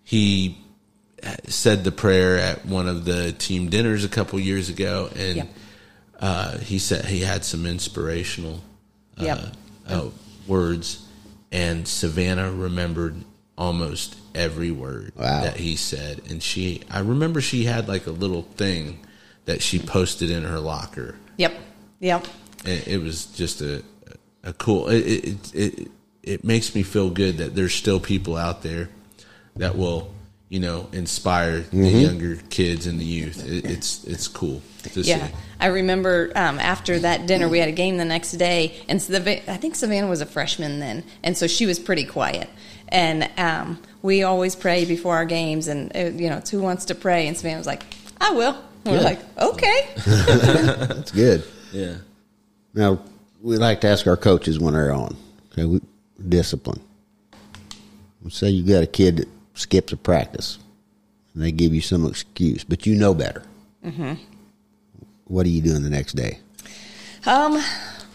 [0.05, 0.59] he
[1.48, 5.48] said the prayer at one of the team dinners a couple years ago, and Yep.
[6.20, 8.61] uh, he said he had some inspirational
[9.18, 9.38] uh, Yep.
[9.88, 10.05] uh,
[10.46, 10.98] words,
[11.52, 13.16] and Savannah remembered
[13.56, 15.42] almost every word Wow.
[15.42, 19.00] that he said, and she I remember she had like a little thing
[19.46, 21.54] that she posted in her locker Yep.
[22.00, 22.26] Yep.
[22.64, 23.82] it, it was just a
[24.42, 24.88] a cool.
[24.88, 25.90] It, it it
[26.22, 28.88] it makes me feel good that there's still people out there
[29.56, 30.12] that will
[30.48, 33.46] you know inspire the younger kids and the youth.
[33.48, 35.35] It, it's it's cool to Yeah, see.
[35.61, 39.26] I remember um, after that dinner, we had a game the next day, and Sav-
[39.26, 42.48] I think Savannah was a freshman then, and so she was pretty quiet.
[42.88, 46.85] And um, we always pray before our games, and uh, you know, it's who wants
[46.87, 47.82] to pray, and Savannah was like,
[48.20, 49.02] "I will." And we're Yeah.
[49.02, 51.42] like, "Okay." that's good.
[51.72, 51.96] Yeah.
[52.74, 53.00] Now,
[53.42, 55.16] we like to ask our coaches when they're on.
[55.52, 55.80] Okay, we,
[56.28, 56.80] discipline.
[58.22, 60.59] Let's say you got a kid that skips a practice,
[61.35, 63.42] and they give you some excuse, but you know better.
[63.85, 64.14] Mm-hmm.
[65.25, 66.38] What are you doing the next day?
[67.27, 67.61] Um,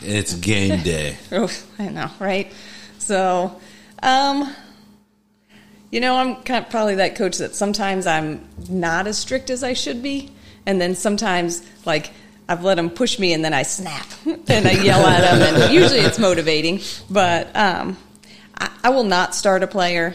[0.02, 1.18] It's game day.
[1.32, 2.52] Oh, I know, right?
[3.00, 3.60] So,
[4.02, 4.54] um,
[5.92, 9.64] you know, I'm kind of probably that coach that sometimes I'm not as strict as
[9.64, 10.32] I should be,
[10.66, 12.12] and then sometimes like
[12.48, 15.74] I've let them push me, and then I snap and I yell at them, and
[15.74, 16.80] usually it's motivating.
[17.10, 17.98] But um,
[18.58, 20.14] I, I will not start a player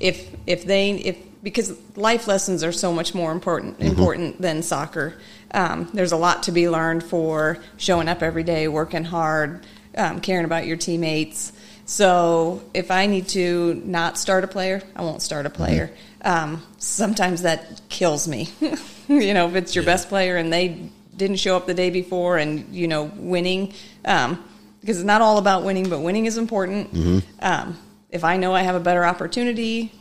[0.00, 5.14] if if they if because life lessons are so much more important important than soccer.
[5.52, 9.64] Um, there's a lot to be learned for showing up every day, working hard,
[9.96, 11.52] um, caring about your teammates.
[11.84, 15.92] So if I need to not start a player, I won't start a player.
[16.22, 18.48] Um, sometimes that kills me.
[19.08, 22.38] you know, if it's your best player and they didn't show up the day before,
[22.38, 23.72] and you know, winning.
[24.04, 24.44] Um,
[24.80, 26.92] because it's not all about winning, but winning is important.
[27.40, 27.78] Um,
[28.10, 29.92] if I know I have a better opportunity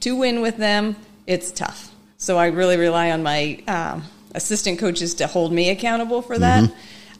[0.00, 1.94] to win with them, it's tough.
[2.16, 6.70] So I really rely on my um, assistant coaches to hold me accountable for that.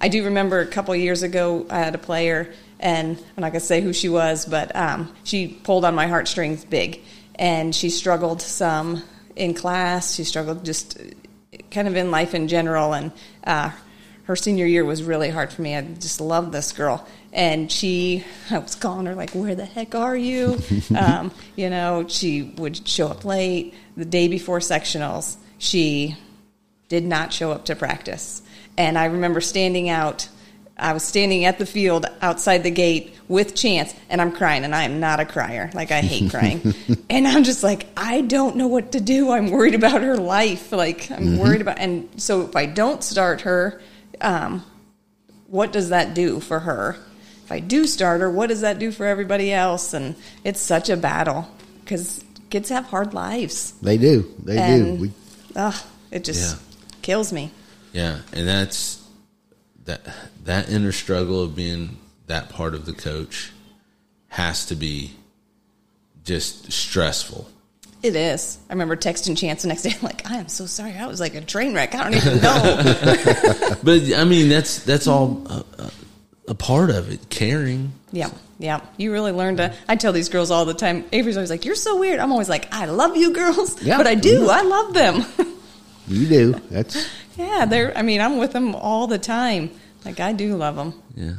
[0.01, 3.61] I do remember a couple years ago, I had a player, and I'm not going
[3.61, 7.01] to say who she was, but um, she pulled on my heartstrings big,
[7.35, 9.03] and she struggled some
[9.35, 10.14] in class.
[10.14, 10.99] She struggled just
[11.71, 13.12] kind of in life in general, and
[13.45, 13.71] uh,
[14.29, 15.75] her senior year was really hard for me.
[15.75, 17.09] I just loved this girl.
[17.33, 20.59] And she, I was calling her like, "Where the heck are you?"
[20.97, 25.37] um, you know, she would show up late the day before sectionals.
[25.57, 26.14] She
[26.88, 28.43] did not show up to practice,
[28.77, 30.29] and I remember standing out.
[30.77, 34.75] I was standing at the field outside the gate with Chance, and I'm crying, and
[34.75, 35.71] I am not a crier.
[35.73, 36.75] Like I hate crying,
[37.11, 39.33] and I'm just like, I don't know what to do.
[39.33, 40.71] I'm worried about her life.
[40.71, 43.81] Like I'm worried about, and so if I don't start her,
[44.21, 44.65] um,
[45.47, 46.97] what does that do for her?
[47.45, 49.95] If I do start her, what does that do for everybody else?
[49.95, 51.49] And it's such a battle
[51.81, 54.35] because kids have hard lives, They do.
[54.43, 54.95] They do.
[54.95, 55.13] We,
[55.57, 55.75] ugh,
[56.11, 56.63] it just Yeah.
[57.03, 57.51] kills me.
[57.93, 58.99] Yeah, and that's
[59.87, 60.03] that
[60.45, 63.51] that inner struggle of being that part of the coach
[64.29, 65.13] has to be
[66.25, 67.49] just stressful.
[68.03, 68.59] It is.
[68.71, 70.93] I remember texting Chance the next day, like, I am so sorry.
[70.93, 71.95] I was like a train wreck.
[71.95, 73.75] I don't even know.
[73.83, 75.91] But I mean, that's that's all a, a,
[76.49, 77.29] a part of it.
[77.31, 77.93] Caring.
[78.13, 78.81] yeah, yeah.
[78.97, 79.73] You really learn to.
[79.89, 81.05] I tell these girls all the time.
[81.13, 82.19] Avery's always like, You're so weird.
[82.21, 83.81] I'm always like, I love you girls.
[83.83, 83.97] Yeah.
[83.97, 84.41] But I do.
[84.41, 84.51] Mm-hmm.
[84.51, 85.49] I love them.
[86.11, 86.53] You do.
[86.71, 87.07] That's
[87.37, 89.71] yeah, they're, I mean, I'm with them all the time.
[90.07, 90.95] Like, I do love them.
[91.15, 91.35] Yeah.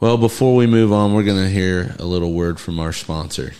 [0.00, 3.52] Well, before we move on, we're going to hear a little word from our sponsor.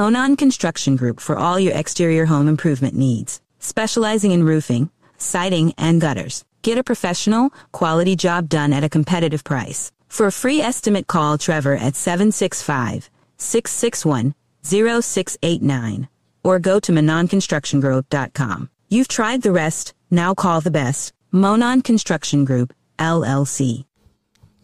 [0.00, 6.00] Monon Construction Group for all your exterior home improvement needs, specializing in roofing, siding, and
[6.00, 6.42] gutters.
[6.62, 9.92] Get a professional, quality job done at a competitive price.
[10.08, 16.08] For a free estimate, call Trevor at 765 661 0689
[16.42, 18.70] or go to MononConstructionGroup.com.
[18.88, 21.12] You've tried the rest, now call the best.
[21.30, 23.84] Monon Construction Group, LLC.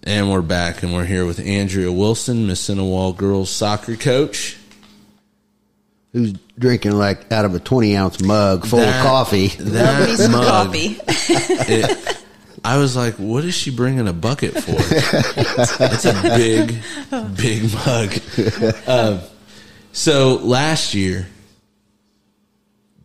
[0.02, 4.56] And we're back, and we're here with Andrea Wilson, Miss girls soccer coach.
[6.16, 9.48] Who's drinking like out of a twenty ounce mug full That- of coffee.
[9.58, 10.96] Love That some mug, coffee.
[11.08, 12.22] it-
[12.64, 14.74] I was like, what is she bringing a bucket for?
[14.78, 16.82] it's a big,
[17.36, 18.88] big mug.
[18.88, 19.20] Um,
[19.92, 21.28] so last year,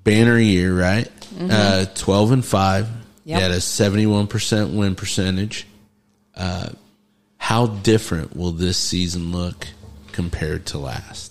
[0.04, 1.08] banner year, right?
[1.40, 2.88] Uh, 12 and 5.
[3.26, 3.38] Yep.
[3.38, 5.68] You had a 71% win percentage.
[6.36, 6.70] Uh,
[7.38, 9.68] how different will this season look
[10.12, 11.31] compared to last?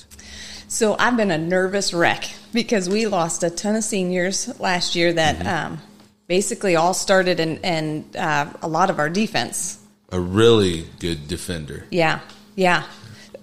[0.71, 5.13] So I've been a nervous wreck because we lost a ton of seniors last year
[5.13, 5.81] that um,
[6.29, 9.81] basically all started and and uh, a lot of our defense.
[10.13, 11.87] A really good defender.
[11.91, 12.21] Yeah,
[12.55, 12.85] yeah.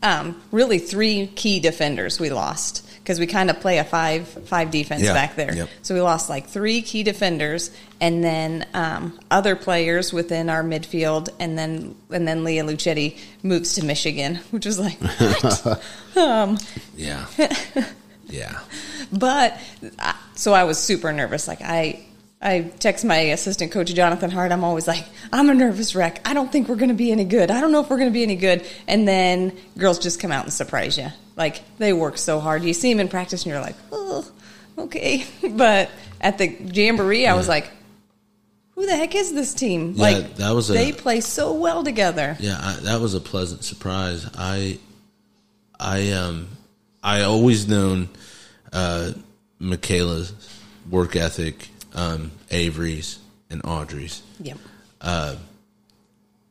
[0.02, 4.70] Um, really, three key defenders we lost because we kind of play a five five
[4.70, 5.54] defense Yeah, back there.
[5.56, 5.70] yep.
[5.82, 11.30] So we lost like three key defenders, and then um, other players within our midfield,
[11.39, 15.82] and then and then Leah Lucetti moves to Michigan, which was like, what?
[16.98, 17.28] Yeah.
[18.28, 18.60] yeah.
[19.13, 19.58] But
[20.36, 21.48] so I was super nervous.
[21.48, 22.04] Like I,
[22.39, 24.52] I text my assistant coach Jonathan Hart.
[24.52, 26.21] I'm always like, I'm a nervous wreck.
[26.23, 27.50] I don't think we're going to be any good.
[27.50, 28.65] I don't know if we're going to be any good.
[28.88, 31.08] And then girls just come out and surprise you.
[31.36, 32.63] Like they work so hard.
[32.63, 34.30] You see them in practice, and you're like, oh,
[34.78, 35.26] okay.
[35.50, 35.89] But
[36.21, 37.71] at the jamboree, I was like,
[38.76, 39.93] who the heck is this team?
[39.95, 42.38] Yeah, like that was a- they play so well together.
[42.39, 44.30] Yeah, I, that was a pleasant surprise.
[44.38, 44.78] I,
[45.80, 46.50] I um,
[47.04, 48.10] I always known
[48.71, 49.13] uh,
[49.58, 50.34] Michaela's
[50.89, 54.57] work ethic, um, Avery's and Audrey's, Yep.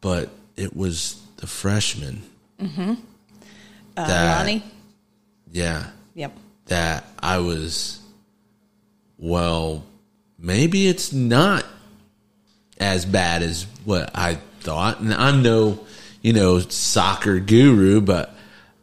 [0.01, 2.23] but it was the freshmen.
[2.61, 2.97] Uh,
[3.95, 4.63] That- Lonnie.
[5.53, 6.37] Yeah, Yep.
[6.67, 8.01] that I was.
[9.19, 9.85] Well,
[10.39, 11.65] maybe it's not
[12.79, 15.81] as bad as what I thought, and I'm no,
[16.21, 18.35] you know, soccer guru, but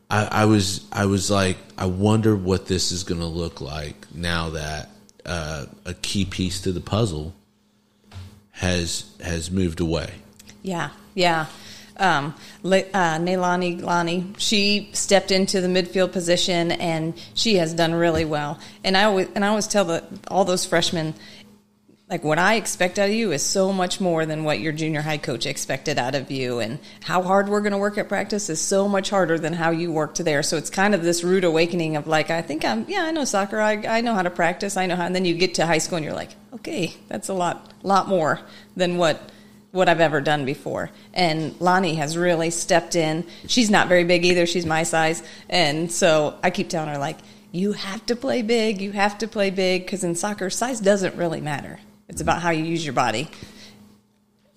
[0.10, 4.08] I, I was, I was like, I wonder what this is going to look like
[4.15, 4.89] now that
[5.26, 7.34] uh, a key piece to the puzzle
[8.52, 10.12] has has moved away.
[10.62, 11.48] Yeah, yeah.
[11.98, 12.34] Um,
[12.64, 18.60] Le- uh, Lani, she stepped into the midfield position and she has done really well.
[18.84, 21.14] And I always and I always tell the all those freshmen,
[22.13, 25.02] like what I expect out of you is so much more than what your junior
[25.02, 26.60] high coach expected out of you.
[26.60, 29.71] And how hard we're going to work at practice is so much harder than how
[29.71, 30.43] you worked there.
[30.43, 33.26] So it's kind of this rude awakening of like, I think I'm, yeah, I know
[33.26, 33.60] soccer.
[33.60, 34.78] I, I know how to practice.
[34.78, 35.08] I know how.
[35.08, 38.08] And then you get to high school and you're like, okay, that's a lot, lot
[38.08, 38.39] more
[38.78, 39.19] than what
[39.71, 40.91] what I've ever done before.
[41.15, 43.26] And Lonnie has really stepped in.
[43.47, 44.45] She's not very big either.
[44.45, 45.23] She's my size.
[45.49, 47.17] And so I keep telling her, like,
[47.52, 48.82] you have to play big.
[48.82, 51.80] You have to play big because in soccer, size doesn't really matter.
[52.10, 53.28] It's about how you use your body.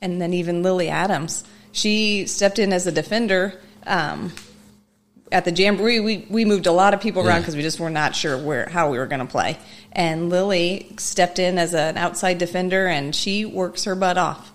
[0.03, 3.55] And then even Lily Adams, she stepped in as a defender.
[3.87, 4.33] Um,
[5.33, 7.41] at the jamboree, we, we moved a lot of people around Yeah.
[7.41, 9.59] because we just were not sure where how we were going to play.
[9.93, 14.53] And Lily stepped in as an outside defender, and she works her butt off.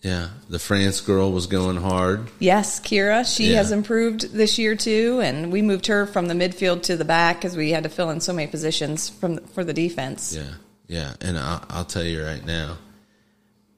[0.00, 2.28] Yeah, the France girl was going hard.
[2.38, 3.24] Yes, Kira.
[3.32, 3.56] She Yeah.
[3.56, 7.36] has improved this year too, and we moved her from the midfield to the back
[7.36, 10.34] because we had to fill in so many positions from for the defense.
[10.36, 10.54] Yeah,
[10.88, 12.78] yeah, and I'll, I'll tell you right now,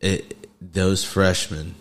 [0.00, 1.74] it those freshmen,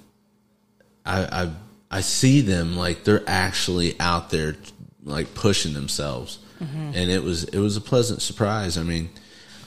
[1.05, 1.51] I, I
[1.91, 4.55] I see them like they're actually out there
[5.03, 8.77] like pushing themselves, and it was it was a pleasant surprise.
[8.77, 9.09] I mean,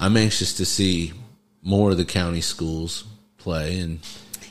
[0.01, 1.13] I'm anxious to see
[1.63, 3.05] more of the county schools
[3.39, 4.01] play, and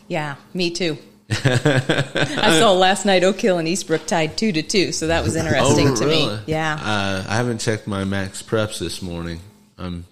[0.07, 0.97] Yeah, me too.
[1.29, 5.35] I saw last night Oak Hill and Eastbrook tied two to two, so that was
[5.37, 6.27] interesting Oh, to really?
[6.27, 6.39] me.
[6.47, 9.39] Yeah, uh, I haven't checked my MaxPreps this morning.
[9.77, 10.05] Um,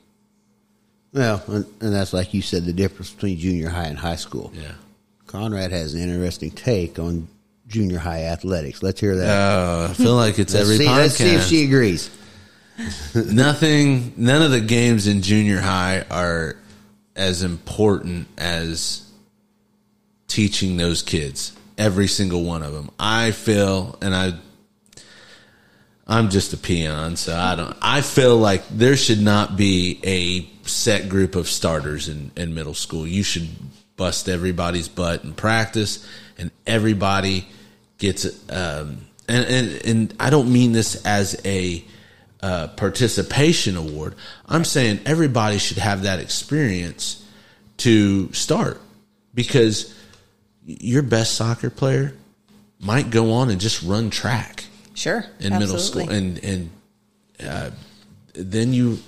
[1.14, 4.52] Well, and, and that's like you said, the difference between junior high and high school.
[4.54, 4.74] yeah,
[5.28, 7.28] Conrad has an interesting take on
[7.68, 8.84] junior high athletics.
[8.84, 9.30] Let's hear that.
[9.30, 10.98] Uh, I feel like it's every see, podcast.
[10.98, 12.10] let's see if she agrees.
[13.16, 16.56] Nothing, none of the games in junior high are
[17.16, 19.10] as important as
[20.28, 21.56] teaching those kids.
[21.78, 22.90] Every single one of them.
[23.00, 24.34] I feel, and I,
[26.08, 27.76] I'm just a peon, so I don't.
[27.82, 32.74] I feel like there should not be a set group of starters in, in middle
[32.74, 33.06] school.
[33.08, 33.50] You should
[33.98, 37.48] bust everybody's butt in practice, and everybody
[37.98, 38.26] gets.
[38.50, 41.84] Um, and and and I don't mean this as a
[42.42, 44.16] uh, participation award.
[44.48, 47.26] I'm saying everybody should have that experience
[47.78, 48.80] to start
[49.34, 49.94] because
[50.66, 52.14] your best soccer player
[52.80, 55.26] might go on and just run track Sure.
[55.40, 56.70] in middle school and and
[57.44, 57.72] uh,
[58.34, 59.00] then you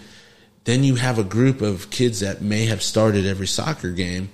[0.64, 4.30] then you have a group of kids that may have started every soccer game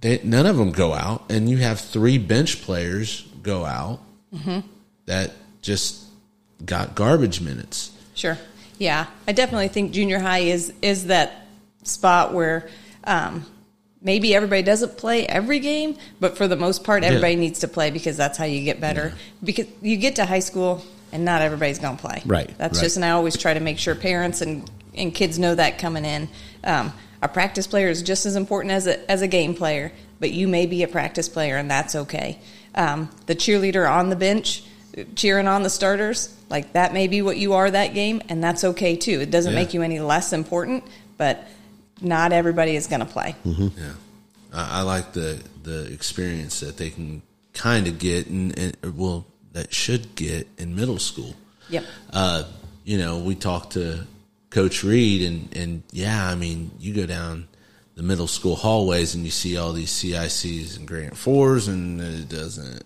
[0.00, 4.00] they, none of them go out and you have three bench players go out
[4.34, 4.60] Mm-hmm.
[5.06, 6.04] that just
[6.64, 8.36] got garbage minutes Sure.
[8.78, 11.46] Yeah, I definitely think junior high is is that
[11.84, 12.68] spot where
[13.04, 13.46] um,
[14.02, 17.90] maybe everybody doesn't play every game, but for the most part, everybody needs to play
[17.90, 19.14] because that's how you get better.
[19.42, 22.22] Because you get to high school and not everybody's going to play.
[22.26, 22.82] Right, That's right.
[22.84, 26.04] just, and I always try to make sure parents and and kids know that coming
[26.04, 26.28] in.
[26.64, 30.30] Um, a practice player is just as important as a as a game player, but
[30.30, 32.38] you may be a practice player, and that's okay.
[32.74, 34.62] Um, the cheerleader on the bench
[35.14, 38.64] cheering on the starters, like that may be what you are that game, and that's
[38.64, 39.20] okay too.
[39.20, 39.58] It doesn't Yeah.
[39.58, 40.84] make you any less important,
[41.16, 41.46] but
[42.00, 43.34] not everybody is going to play.
[43.44, 43.92] yeah
[44.52, 47.22] I, I like the the experience that they can
[47.52, 51.34] kind of get and, and well that should get in middle school
[51.70, 51.84] Yep.
[52.12, 52.44] uh,
[52.84, 54.06] you know, we talked to
[54.50, 57.48] Coach Reed, and and yeah, I mean, you go down
[57.94, 62.28] the middle school hallways and you see all these CICs and Grant Fours, and it
[62.28, 62.82] doesn't,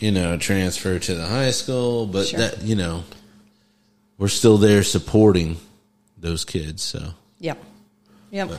[0.00, 2.06] you know, transfer to the high school.
[2.06, 2.40] But Sure.
[2.40, 3.04] that, you know,
[4.18, 5.58] we're still there supporting
[6.18, 6.82] those kids.
[6.82, 7.62] So Yep.
[8.30, 8.50] Yep.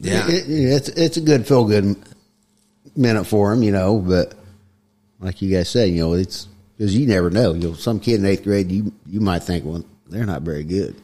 [0.00, 1.96] yeah, It- it- it's it's a good feel good
[2.96, 3.98] minute for them, you know.
[3.98, 4.34] But
[5.20, 6.46] like you guys said, you know, it's
[6.78, 7.52] because you never know.
[7.52, 10.64] You know, some kid in eighth grade, you you might think, well, they're not very
[10.64, 10.96] good.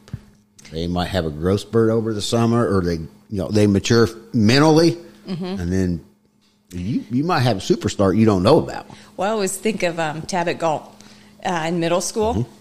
[0.70, 4.08] They might have a growth spurt over the summer, or they you know they mature
[4.32, 4.98] mentally,
[5.60, 6.04] and then
[6.72, 8.86] you you might have a superstar you don't know about.
[9.16, 10.92] Well, I always think of um, Tabit Galt
[11.44, 12.34] uh, in middle school.
[12.34, 12.52] Mm-hmm.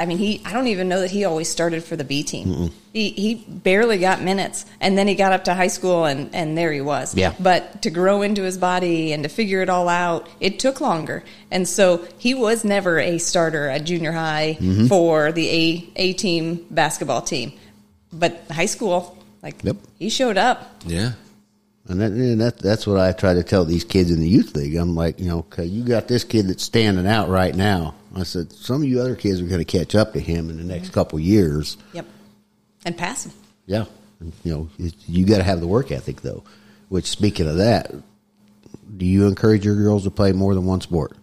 [0.00, 0.40] I mean, he.
[0.44, 2.70] I don't even know that he always started for the B team.
[2.92, 6.56] He he barely got minutes, and then he got up to high school, and and
[6.58, 7.14] there he was.
[7.14, 7.34] Yeah.
[7.38, 11.22] But to grow into his body and to figure it all out, it took longer.
[11.50, 14.86] And so he was never a starter at junior high Mm-hmm.
[14.86, 17.52] for the A A team basketball team,
[18.12, 19.76] but high school, like Yep.
[19.98, 20.82] he showed up.
[20.86, 21.12] yeah,
[21.90, 24.54] And, that, and that, that's what I try to tell these kids in the youth
[24.54, 24.76] league.
[24.76, 27.96] I'm like, you know, okay, you got this kid that's standing out right now.
[28.14, 30.56] I said, some of you other kids are going to catch up to him in
[30.56, 31.76] the next couple years.
[31.92, 32.06] Yep.
[32.84, 33.32] And pass him.
[33.66, 33.86] Yeah,
[34.20, 36.44] And, you know, it- you got to have the work ethic though.
[36.90, 37.92] Which, speaking of that,
[38.96, 41.16] do you encourage your girls to play more than one sport?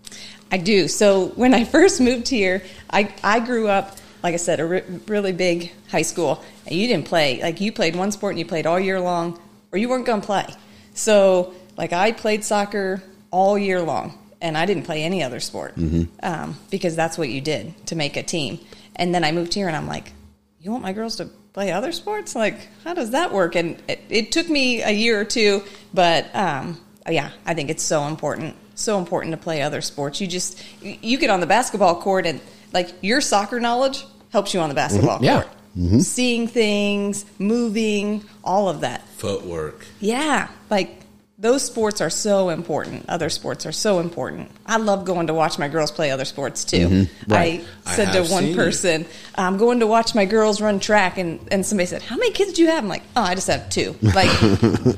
[0.51, 0.88] I do.
[0.89, 4.84] So when I first moved here, I, I grew up, like I said, a re-
[5.08, 6.43] really big high school.
[6.65, 7.41] And you didn't play.
[7.41, 9.39] Like you played one sport and you played all year long,
[9.78, 10.48] or you weren't going to play.
[10.96, 15.76] So like I played soccer all year long, and I didn't play any other sport
[16.24, 18.60] um, because that's what you did to make a team.
[18.96, 20.12] And then I moved here, and I'm like,
[20.60, 22.34] you want my girls to play other sports?
[22.36, 23.56] Like, how does that work?
[23.56, 25.62] And it, it took me a year or two,
[25.94, 30.20] but um, yeah, I think it's so important, so important to play other sports.
[30.20, 32.42] You just you get on the basketball court, and
[32.74, 35.43] like your soccer knowledge helps you on the basketball Yeah.
[35.43, 35.54] court.
[35.78, 35.99] Mm-hmm.
[35.99, 39.07] Seeing things, moving, all of that.
[39.09, 39.86] footwork.
[39.99, 41.01] Yeah, like
[41.39, 43.05] those sports are so important.
[43.07, 44.49] Other sports are so important.
[44.65, 46.88] I love going to watch my girls play other sports too.
[46.88, 47.32] Mm-hmm.
[47.32, 47.63] Right.
[47.86, 49.05] I I said to one seen person,
[49.36, 52.53] "I'm going to watch my girls run track," and and somebody said, "How many kids
[52.53, 53.95] do you have?" I'm like, "Oh, I just have two.
[54.01, 54.32] Like,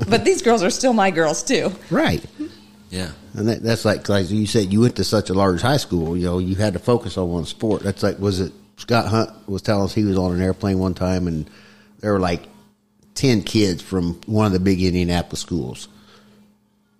[0.07, 1.73] but these girls are still my girls too.
[1.91, 2.23] Right.
[2.89, 5.77] Yeah, And that, that's like, like you said, you went to such a large high
[5.77, 6.17] school.
[6.17, 7.83] You know, you had to focus on one sport.
[7.83, 10.93] That's like, was it Scott Hunt was telling us he was on an airplane one
[10.93, 11.49] time, and
[11.99, 12.41] there were like
[13.13, 15.89] ten kids from one of the big Indianapolis schools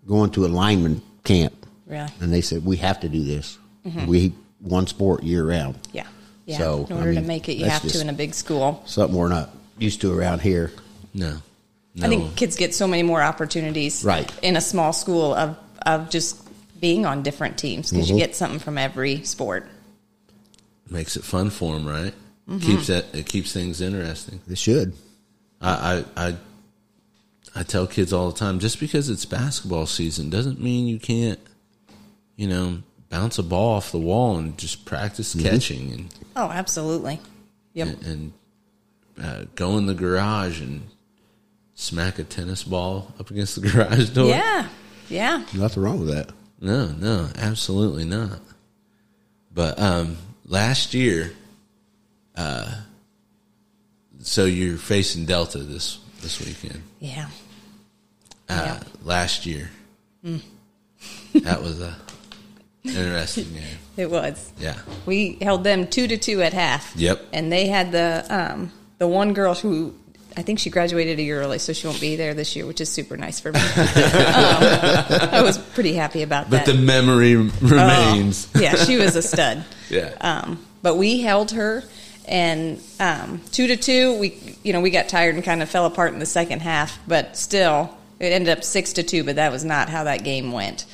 [0.06, 1.54] going to a lineman camp,
[1.88, 2.10] Really?
[2.20, 3.58] and they said we have to do this.
[3.86, 4.08] Mm-hmm.
[4.08, 5.78] We one sport year round.
[5.94, 6.06] Yeah,
[6.46, 6.58] yeah.
[6.58, 8.84] So, in I order to make it, you have to in a big school.
[8.86, 10.72] Something we're not used to around here.
[11.14, 11.38] no,
[11.96, 12.06] no.
[12.06, 14.30] I think kids get so many more opportunities Right.
[14.44, 16.46] in a small school of of just
[16.82, 18.26] being on different teams because you mm-hmm.
[18.26, 19.66] get something from every sport.
[20.92, 22.14] Makes it fun for them, right?
[22.50, 22.60] Mm-hmm.
[22.60, 24.42] Keeps that it keeps things interesting.
[24.50, 24.94] It should.
[25.62, 26.36] I, I I
[27.56, 31.40] I tell kids all the time, just because it's basketball season doesn't mean you can't
[32.36, 32.78] you know,
[33.10, 37.20] bounce a ball off the wall and just practice catching and Oh, absolutely.
[37.74, 37.88] Yep.
[37.88, 38.34] and, and
[39.22, 40.84] uh, go in the garage and
[41.76, 44.30] smack a tennis ball up against the garage door.
[44.30, 44.70] Yeah.
[45.10, 45.44] Yeah.
[45.54, 46.30] Nothing wrong with that.
[46.62, 48.40] No, no, absolutely not.
[49.54, 50.16] But um,
[50.50, 51.32] last year,
[52.36, 52.82] uh,
[54.22, 56.82] so you're facing Delta this this weekend.
[57.00, 57.30] Yeah.
[58.50, 58.84] Uh, Yeah.
[59.04, 59.70] Last year,
[60.24, 61.96] that was a
[62.84, 63.64] interesting game.
[63.98, 64.54] It was.
[64.58, 66.94] Yeah, We held them two to two at half.
[66.96, 67.20] Yep.
[67.34, 69.94] And they had the um, the one girl who
[70.40, 72.80] I think she graduated a year early, so she won't be there this year, which
[72.80, 73.60] is super nice for me.
[73.60, 76.66] um, I was pretty happy about but that.
[76.66, 78.48] But the memory remains.
[78.56, 79.66] Oh, yeah, she was a stud.
[79.90, 80.14] Yeah.
[80.22, 81.84] Um, but we held her,
[82.28, 85.88] and um, two to two, we you know we got tired and kind of fell
[85.88, 87.00] apart in the second half.
[87.08, 89.24] But still, it ended up six to two.
[89.24, 90.86] But that was not how that game went.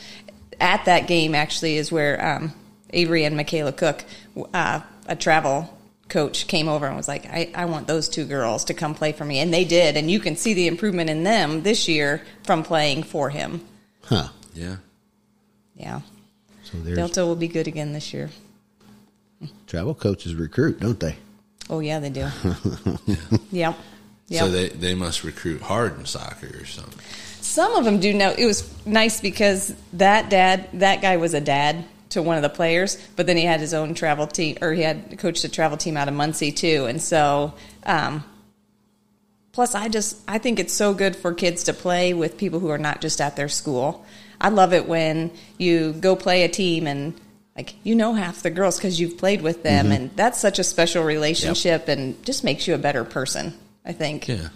[0.61, 2.53] At that game, actually, is where um,
[2.91, 4.05] Avery and Michaela Cook,
[4.53, 5.77] uh, a travel
[6.09, 9.11] coach, came over and was like, I, "I want those two girls to come play
[9.11, 9.97] for me," and they did.
[9.97, 13.61] And you can see the improvement in them this year from playing for him.
[14.03, 14.29] Huh.
[14.53, 14.77] yeah.
[15.75, 15.99] Yeah,
[16.63, 18.29] So there's Delta will be good again this year.
[19.67, 21.17] travel coaches recruit, don't they?
[21.69, 22.27] Oh yeah, they do.
[23.51, 23.75] yep.
[24.27, 24.39] Yep.
[24.39, 26.99] So they they must recruit hard in soccer or something.
[27.41, 28.33] Some of them do know.
[28.37, 31.83] It was nice because that dad, that guy was a dad
[32.15, 34.81] to one of the players, but then he had his own travel team, or he
[34.81, 37.53] had coached a travel team out of Muncie too, and so.
[37.85, 38.23] Um,
[39.51, 42.69] plus, I just I think it's so good for kids to play with people who
[42.69, 44.05] are not just at their school.
[44.39, 47.13] I love it when you go play a team and
[47.55, 50.63] like you know half the girls because you've played with them, and that's such a
[50.63, 53.53] special relationship and just makes you a better person.
[53.85, 54.27] I think.
[54.27, 54.49] Yeah,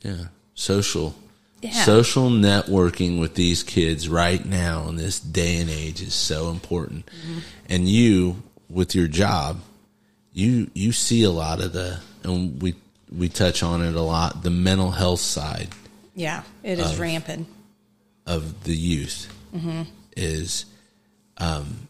[0.00, 0.26] yeah.
[0.54, 1.14] Social,
[1.62, 1.70] Yeah.
[1.84, 7.10] social networking with these kids right now in this day and age is so important.
[7.68, 9.60] And you, with your job,
[10.32, 12.74] you you see a lot of the, and we
[13.10, 14.42] we touch on it a lot.
[14.42, 15.68] The mental health side
[16.14, 17.46] Yeah, it is rampant.
[18.26, 19.32] of the youth
[20.16, 20.66] is
[21.38, 21.88] um,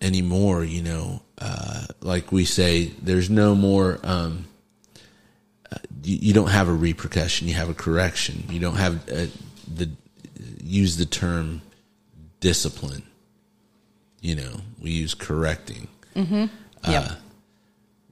[0.00, 0.64] anymore.
[0.64, 4.00] You know, uh, like we say, there's no more.
[4.02, 4.46] Um,
[6.02, 7.48] you, you don't have a repercussion.
[7.48, 8.44] You have a correction.
[8.50, 9.26] You don't have uh
[9.72, 9.90] the
[10.62, 11.62] use the term
[12.40, 13.02] discipline.
[14.20, 15.88] You know, we use correcting.
[16.14, 17.12] yep.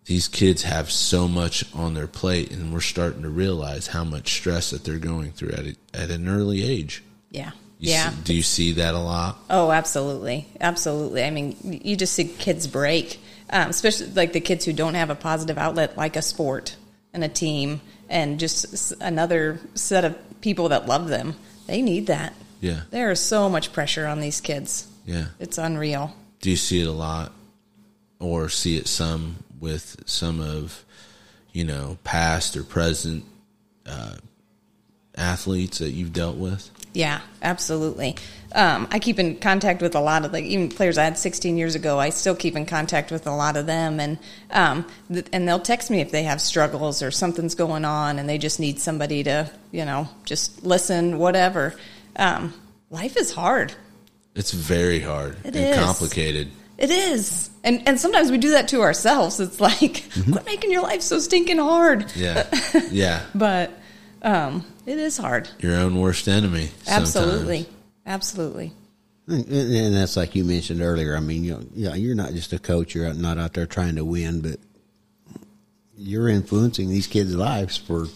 [0.04, 4.32] These kids have so much on their plate, and we're starting to realize how much
[4.34, 7.04] stress that they're going through at a, at an early age.
[7.30, 7.52] Yeah.
[7.78, 8.10] You yeah.
[8.10, 9.38] see- do you see that a lot?
[9.48, 10.48] oh, absolutely.
[10.60, 11.22] Absolutely.
[11.22, 15.08] I mean, you just see kids break, um, especially like the kids who don't have
[15.10, 16.76] a positive outlet like a sport
[17.12, 21.34] and a team and just another set of people that love them.
[21.66, 22.34] They need that.
[22.60, 22.82] Yeah.
[22.90, 24.86] There is so much pressure on these kids.
[25.04, 25.26] Yeah.
[25.40, 26.14] It's unreal.
[26.40, 27.32] Do you see it a lot
[28.20, 30.84] or see it some with some of,
[31.52, 33.24] you know, past or present
[33.86, 34.16] uh,
[35.22, 36.68] athletes that you've dealt with?
[36.94, 38.16] Yeah, absolutely.
[38.54, 41.56] Um, I keep in contact with a lot of like even players I had 16
[41.56, 41.98] years ago.
[41.98, 44.18] I still keep in contact with a lot of them, and
[44.50, 48.28] um, th- and they'll text me if they have struggles or something's going on, and
[48.28, 51.74] they just need somebody to you know just listen, whatever.
[52.16, 52.52] Um,
[52.90, 53.72] life is hard.
[54.34, 55.78] It's very hard It and is.
[55.78, 56.50] complicated.
[56.76, 59.40] It is, and and sometimes we do that to ourselves.
[59.40, 62.14] It's like quit making your life so stinking hard.
[62.14, 62.46] Yeah.
[62.90, 63.22] yeah.
[63.34, 63.70] But
[64.22, 65.48] um, it is hard.
[65.60, 66.70] Your own worst enemy.
[66.84, 67.16] sometimes.
[67.16, 67.66] Absolutely,
[68.06, 68.72] absolutely.
[69.28, 71.16] And, and that's like you mentioned earlier.
[71.16, 72.94] I mean, you know, yeah, you're not just a coach.
[72.94, 74.58] You're not out there trying to win, but
[75.96, 78.06] you're influencing these kids' lives for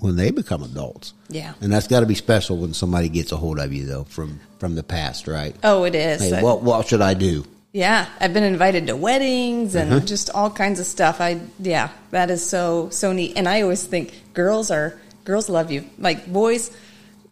[0.00, 1.14] when they become adults.
[1.28, 1.54] Yeah.
[1.60, 4.40] and that's got to be special when somebody gets a hold of you, though, from
[4.58, 5.54] from the past, right?
[5.64, 6.20] Oh, it is.
[6.22, 7.44] Hey, what what should I do?
[7.72, 10.04] Yeah, I've been invited to weddings and Uh-huh.
[10.04, 11.20] just all kinds of stuff.
[11.20, 13.32] I yeah, that is so so neat.
[13.36, 15.84] And I always think girls are girls love you.
[15.98, 16.70] Like boys,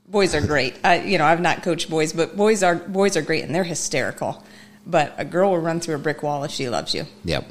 [0.08, 0.78] boys are great.
[0.84, 3.64] I, you know, I've not coached boys, but boys are boys are great and they're
[3.64, 4.42] hysterical.
[4.86, 7.04] But a girl will run through a brick wall if she loves you.
[7.24, 7.44] Yep.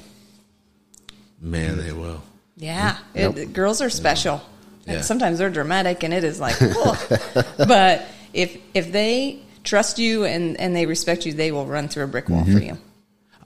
[1.41, 2.21] Man, they will.
[2.57, 3.37] Yeah, Yep.
[3.37, 4.41] it, girls are special.
[4.85, 4.95] Yeah.
[4.95, 6.59] And sometimes they're dramatic, and it is like,
[7.57, 12.03] but if if they trust you and and they respect you, they will run through
[12.03, 12.57] a brick wall Mm-hmm.
[12.57, 12.77] for you.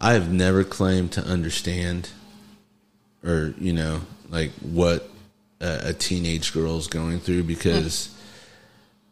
[0.01, 2.09] I have never claimed to understand
[3.23, 5.07] or, you know, like what
[5.63, 8.13] a, a teenage girl's going through because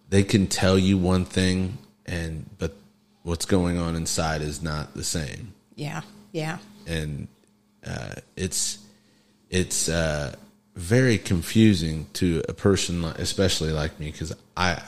[0.09, 2.73] they can tell you one thing and but
[3.23, 5.53] what's going on inside is not the same.
[5.75, 7.27] Yeah, yeah, And
[7.85, 8.79] uh, it's
[9.49, 10.35] it's uh,
[10.75, 14.81] very confusing to a person, li- especially like me, because I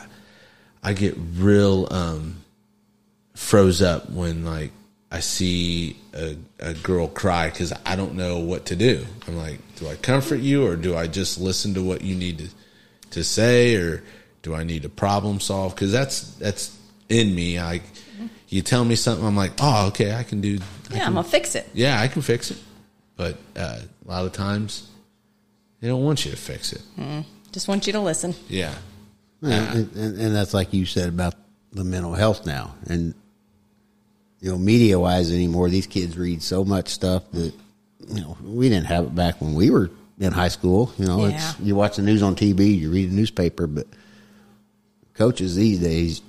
[0.83, 2.43] I get real um,
[3.35, 4.71] froze up when like
[5.13, 9.05] I see a, a girl cry because I don't know what to do.
[9.27, 12.39] I'm like, do I comfort you or do I just listen to what you need
[12.39, 12.47] to
[13.11, 14.03] to say or
[14.41, 15.75] do I need to problem solve?
[15.75, 16.75] Because that's that's
[17.09, 17.59] in me.
[17.59, 17.81] I
[18.49, 20.57] you tell me something, I'm like, oh, okay, I can do.
[20.89, 21.69] I Yeah, can, I'm gonna fix it.
[21.73, 22.57] yeah, I can fix it.
[23.15, 24.89] But uh, a lot of times,
[25.79, 26.81] they don't want you to fix it.
[27.51, 28.33] Just want you to listen.
[28.49, 28.73] Yeah,
[29.41, 31.35] Yeah, and, and, and that's like you said about
[31.71, 33.13] the mental health now, and
[34.43, 37.53] you know, media wise anymore, these kids read so much stuff that
[38.09, 39.89] you know we didn't have it back when we were
[40.19, 40.91] in high school.
[40.97, 41.35] You know, Yeah.
[41.51, 43.87] it's you watch the news on TV, you read a newspaper, but
[45.13, 46.21] coaches these days,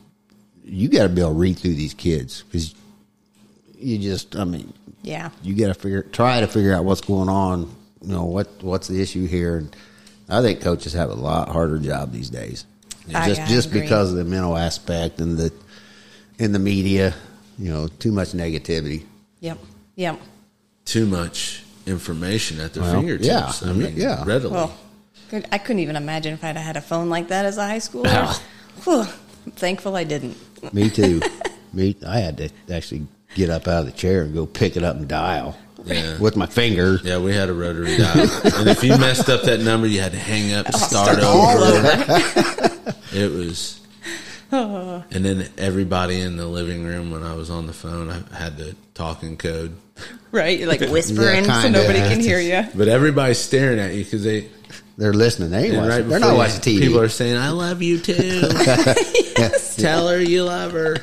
[0.64, 2.72] you got to be able to read through these kids because
[3.76, 5.30] you just, I mean, Yeah.
[5.42, 7.68] you got to figure try to figure out what's going on.
[8.00, 9.74] You know what what's the issue here, and
[10.28, 12.64] I think coaches have a lot harder job these days,
[13.12, 15.50] I- just I just because of the mental aspect and the
[16.38, 17.12] in the media.
[17.58, 19.04] You know, too much negativity.
[19.40, 19.58] Yep.
[19.96, 20.20] Yep.
[20.84, 23.26] too much information at their Well, fingertips.
[23.26, 24.24] yeah, I I mean, mean, yeah.
[24.26, 24.52] readily.
[24.54, 24.74] Well,
[25.30, 27.78] good- I couldn't even imagine if I'd had a phone like that as a high
[27.78, 28.06] schooler.
[28.06, 28.34] Yeah.
[28.84, 29.00] Whew.
[29.46, 30.36] I'm thankful I didn't.
[30.74, 31.20] Me too.
[31.74, 34.82] Me, I had to actually get up out of the chair and go pick it
[34.82, 36.18] up and dial Yeah.
[36.18, 36.98] with my finger.
[37.04, 38.20] yeah, we had a rotary dial,
[38.54, 41.18] and if you messed up that number, you had to hang up, and oh, start,
[41.18, 42.90] start over.
[42.90, 42.94] over.
[43.12, 43.80] It was,
[45.10, 48.56] and then everybody in the living room when I was on the phone, I had
[48.58, 49.76] to talk in code.
[50.30, 50.58] right?
[50.58, 51.84] You're like whispering so kinda.
[52.08, 52.68] can hear you.
[52.74, 54.48] But everybody's staring at you because they
[54.96, 55.50] They're listening.
[55.50, 56.08] They ain't and watching.
[56.08, 56.80] They're not watching TV.
[56.80, 58.42] People are saying, "I love you too."
[59.76, 60.96] Tell her you love her.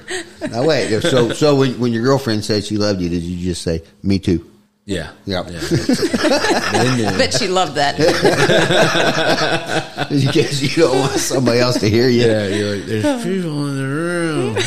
[0.50, 1.02] now wait.
[1.02, 4.20] So so when, when your girlfriend said she loved you, did you just say me
[4.20, 4.51] too?
[4.86, 5.44] Yeah, Yeah.
[5.48, 7.18] They knew.
[7.18, 8.00] Bet she loved that.
[10.12, 12.26] In case you don't want somebody else to hear you.
[12.26, 14.58] Yeah, you're like, there's people in the room.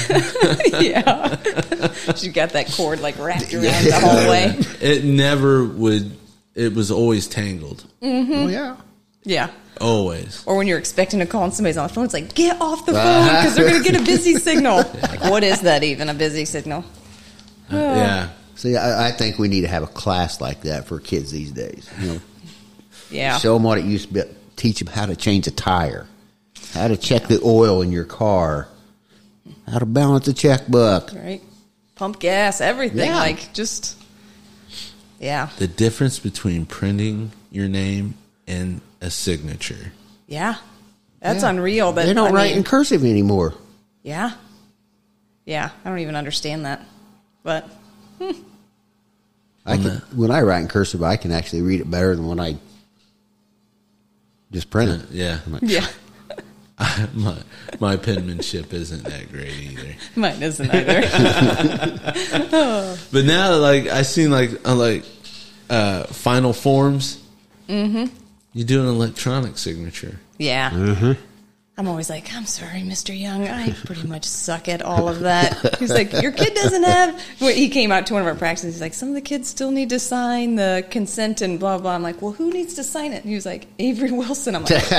[0.85, 1.37] yeah.
[2.15, 4.57] she got that cord like wrapped around the hallway.
[4.81, 6.17] It never would.
[6.55, 7.85] It was always tangled.
[8.01, 8.77] Oh yeah.
[9.25, 9.51] Yeah.
[9.81, 10.45] Always.
[10.47, 12.87] Or when you're expecting a call and somebody's on the phone, it's like, get off
[12.87, 13.41] the phone uh-huh.
[13.41, 14.77] because they're going to get a busy signal.
[14.77, 16.85] Like, what is that even, a busy signal?
[17.73, 18.29] Uh, yeah.
[18.57, 21.51] See, I, I think we need to have a class like that for kids these
[21.51, 21.89] days.
[22.01, 22.21] You know,
[23.11, 23.39] Yeah.
[23.39, 24.23] show them what it used to be.
[24.57, 26.07] Teach them how to change a tire,
[26.73, 28.69] how to check the oil in your car,
[29.69, 31.13] how to balance a checkbook.
[31.13, 31.43] right?
[31.97, 33.09] Pump gas, everything.
[33.09, 33.17] Yeah.
[33.19, 33.97] Like, just,
[35.21, 35.51] yeah.
[35.59, 38.15] The difference between printing your name
[38.47, 39.93] and a signature.
[40.27, 40.57] Yeah.
[41.21, 41.51] That's Yeah.
[41.51, 41.93] unreal.
[41.93, 43.55] That they don't I write mean, in cursive anymore.
[44.03, 44.33] Yeah.
[45.47, 45.71] Yeah.
[45.85, 46.85] I don't even understand that.
[47.43, 47.69] But
[49.67, 52.27] I can, the- when I write in cursive, I can actually read it better than
[52.27, 52.57] when I
[54.53, 55.11] just print it.
[55.11, 55.39] Yeah.
[55.47, 55.87] I'm like, yeah,
[57.15, 57.37] my
[57.81, 59.95] my penmanship isn't that great either.
[60.17, 61.03] mine isn't either.
[63.13, 65.05] But now, like I seen like uh, like
[65.71, 67.21] uh, final forms.
[67.69, 68.15] Mm-hmm.
[68.53, 70.21] You do an electronic signature.
[70.39, 71.15] yeah.
[71.77, 73.19] I'm always like, I'm sorry, Mr.
[73.19, 73.49] Young.
[73.49, 75.77] I pretty much suck at all of that.
[75.81, 77.21] He's like, your kid doesn't have.
[77.41, 78.75] Well, he came out to one of our practices.
[78.75, 81.97] He's like, some of the kids still need to sign the consent and blah blah.
[81.97, 83.23] I'm like, well, who needs to sign it?
[83.23, 84.55] And he was like, Avery Wilson.
[84.55, 84.73] I'm like,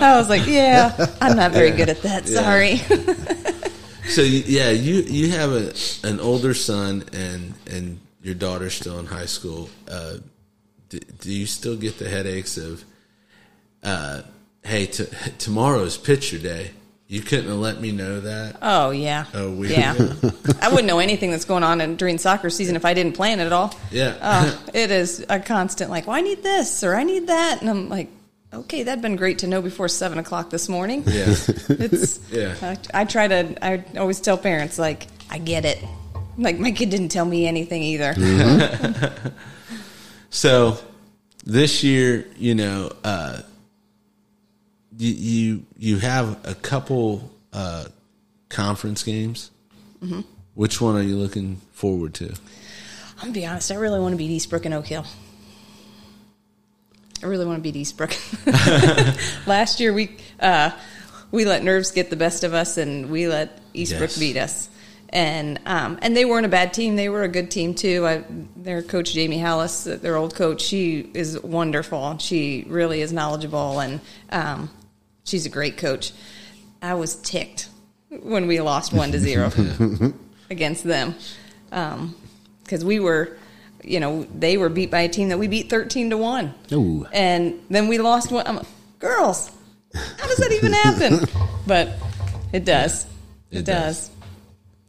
[0.00, 2.26] I was like, yeah, I'm not very good at that.
[2.26, 2.80] Sorry.
[4.08, 9.06] So yeah, you you have a an older son and and your daughter's still in
[9.06, 9.68] high school.
[9.90, 10.18] Uh,
[10.90, 12.84] do, do you still get the headaches of,
[13.82, 14.22] uh,
[14.66, 15.06] hey, t-
[15.38, 16.72] tomorrow's picture day?
[17.08, 18.56] You couldn't have let me know that.
[18.60, 19.26] Oh yeah.
[19.32, 19.94] Oh, we- yeah.
[20.60, 23.38] I wouldn't know anything that's going on in, during soccer season if I didn't plan
[23.38, 23.72] it at all.
[23.92, 24.16] Yeah.
[24.20, 27.70] Oh, it is a constant like, well, I need this or I need that, and
[27.70, 28.08] I'm like,
[28.52, 31.04] okay, that'd been great to know before seven o'clock this morning.
[31.06, 31.26] Yeah,
[31.68, 32.56] It's Yeah.
[32.60, 33.64] I, I try to.
[33.64, 35.78] I always tell parents like, I get it.
[36.36, 38.14] Like my kid didn't tell me anything either.
[40.30, 40.78] So
[41.44, 43.42] this year, you know, uh,
[44.96, 47.86] you, you you have a couple uh,
[48.48, 49.50] conference games.
[50.02, 50.20] Mm-hmm.
[50.54, 52.26] Which one are you looking forward to?
[53.18, 53.70] I'm gonna be honest.
[53.70, 55.04] I really want to beat Eastbrook and Oak Hill.
[57.22, 58.12] I really want to beat Eastbrook.
[59.46, 60.70] Last year we uh,
[61.30, 64.18] we let nerves get the best of us, and we let Eastbrook Yes.
[64.18, 64.68] beat us.
[65.10, 68.06] And um, and they weren't a bad team; they were a good team too.
[68.06, 68.24] I,
[68.56, 72.18] their coach Jamie Hallis, their old coach, she is wonderful.
[72.18, 74.68] She really is knowledgeable, and um,
[75.26, 76.12] she's a great coach.
[76.80, 77.68] I was ticked
[78.22, 79.50] when we lost one to zero
[80.50, 81.14] against them
[81.72, 82.14] um,
[82.64, 83.36] because we were,
[83.84, 87.06] you know, they were beat by a team that we beat thirteen to one, Ooh.
[87.12, 88.46] and then we lost one.
[88.46, 88.66] I'm like,
[88.98, 89.50] girls,
[89.94, 91.26] how does that even happen?
[91.66, 91.94] but
[92.52, 93.06] it does.
[93.50, 94.10] It, does.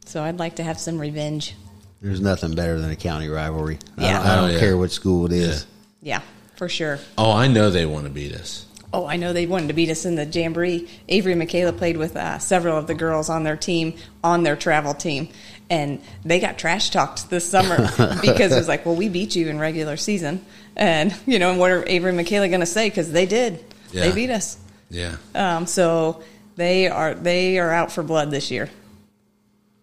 [0.06, 1.54] So I'd like to have some revenge.
[2.02, 3.78] There's nothing better than a county rivalry.
[3.96, 4.12] I Yeah.
[4.18, 4.58] don't, I don't Oh, yeah.
[4.60, 5.66] care what school it is.
[6.02, 6.20] Yeah,
[6.56, 6.98] for sure.
[7.16, 8.66] Oh, I know they want to beat us.
[8.92, 10.88] Oh, I know they wanted to beat us in the jamboree.
[11.08, 14.56] Avery and Michaela played with uh, several of the girls on their team, on their
[14.56, 15.28] travel team,
[15.68, 17.76] and they got trash talked this summer
[18.22, 20.44] because it was like, well, we beat you in regular season.
[20.74, 22.88] And, you know, and what are Avery and Michaela going to say?
[22.88, 23.62] Because they did.
[23.92, 24.58] They beat us.
[24.90, 25.16] Yeah.
[25.34, 26.22] Um, so
[26.56, 28.70] they are they are out for blood this year.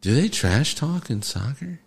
[0.01, 1.79] Do they trash talk in soccer?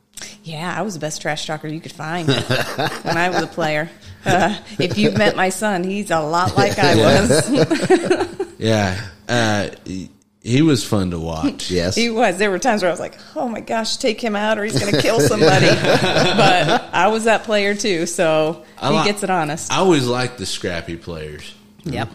[0.44, 3.90] Yeah, I was the best trash talker you could find when I was a player.
[4.24, 8.38] Uh, if you've met my son, he's a lot like I was.
[8.58, 9.00] Yeah.
[9.28, 10.10] Uh, he,
[10.42, 11.70] he was fun to watch.
[11.70, 11.94] Yes.
[11.94, 12.38] He was.
[12.38, 14.78] There were times where I was like, "Oh my gosh, take him out, or he's
[14.80, 19.22] going to kill somebody." but I was that player too, so I he li- gets
[19.22, 19.70] it honest.
[19.72, 21.54] I always liked the scrappy players.
[21.84, 22.08] yep.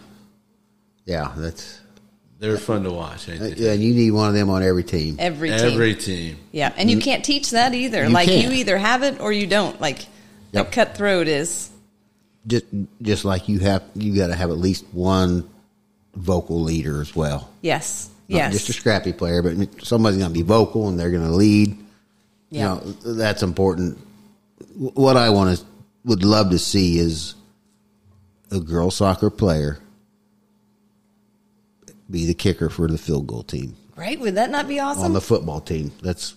[1.06, 1.80] Yeah, that's
[2.44, 3.28] They're fun to watch.
[3.28, 3.54] ain't they?
[3.54, 3.72] yeah.
[3.72, 5.16] And you need one of them on every team.
[5.18, 5.58] Every team.
[5.60, 6.36] Every team.
[6.52, 8.04] yeah, and you can't teach that either.
[8.04, 8.42] You like can't.
[8.44, 9.80] you either have it or you don't.
[9.80, 10.06] Like
[10.52, 10.66] Yep.
[10.66, 11.70] like cutthroat is.
[12.46, 12.66] Just
[13.00, 15.48] just like you have, you got to have at least one
[16.14, 17.48] vocal leader as well.
[17.62, 18.10] Yes.
[18.28, 18.52] Not Yes.
[18.52, 21.76] just a scrappy player, but somebody's going to be vocal and they're going to lead.
[22.50, 22.74] yeah.
[22.80, 23.98] You know, that's important.
[24.76, 25.64] What I want to
[26.04, 27.34] would love to see is
[28.50, 29.78] a girl soccer player
[32.14, 34.18] be the kicker for the field goal team right?
[34.18, 35.04] Would that not be awesome?
[35.04, 35.92] on the football team.
[36.02, 36.34] That's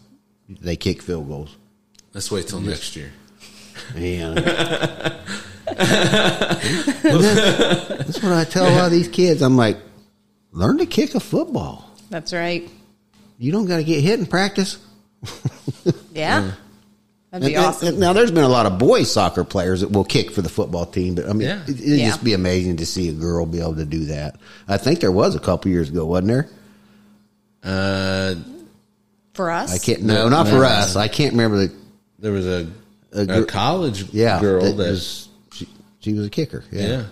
[0.50, 1.56] they kick field goals.
[2.14, 3.12] Let's wait till next year.
[3.96, 4.34] Yeah.
[5.66, 5.84] that's
[8.24, 9.42] what I tell a lot of these kids.
[9.42, 9.78] I'm like,
[10.52, 11.90] learn to kick a football.
[12.10, 12.70] That's right.
[13.38, 14.80] You don't got to get hit in practice.
[16.14, 16.54] Yeah.
[17.40, 17.88] That'd be And- and- awesome.
[17.90, 20.50] and now, there's been a lot of boys soccer players that will kick for the
[20.50, 21.60] football team, but I mean, Yeah.
[21.68, 22.08] it, it'd Yeah.
[22.08, 24.36] just be amazing to see a girl be able to do that.
[24.68, 26.48] I think there was a couple years ago, wasn't there?
[27.64, 28.36] Uh,
[29.34, 30.04] For us, I can't.
[30.04, 30.64] No, No, not for no.
[30.64, 30.96] us.
[30.96, 31.74] I can't remember the.
[32.20, 32.68] there was a,
[33.14, 35.28] A a, college Yeah, girl that that, was.
[35.54, 35.68] She,
[36.00, 36.64] she was a kicker.
[36.72, 36.88] Yeah.
[36.88, 37.04] yeah.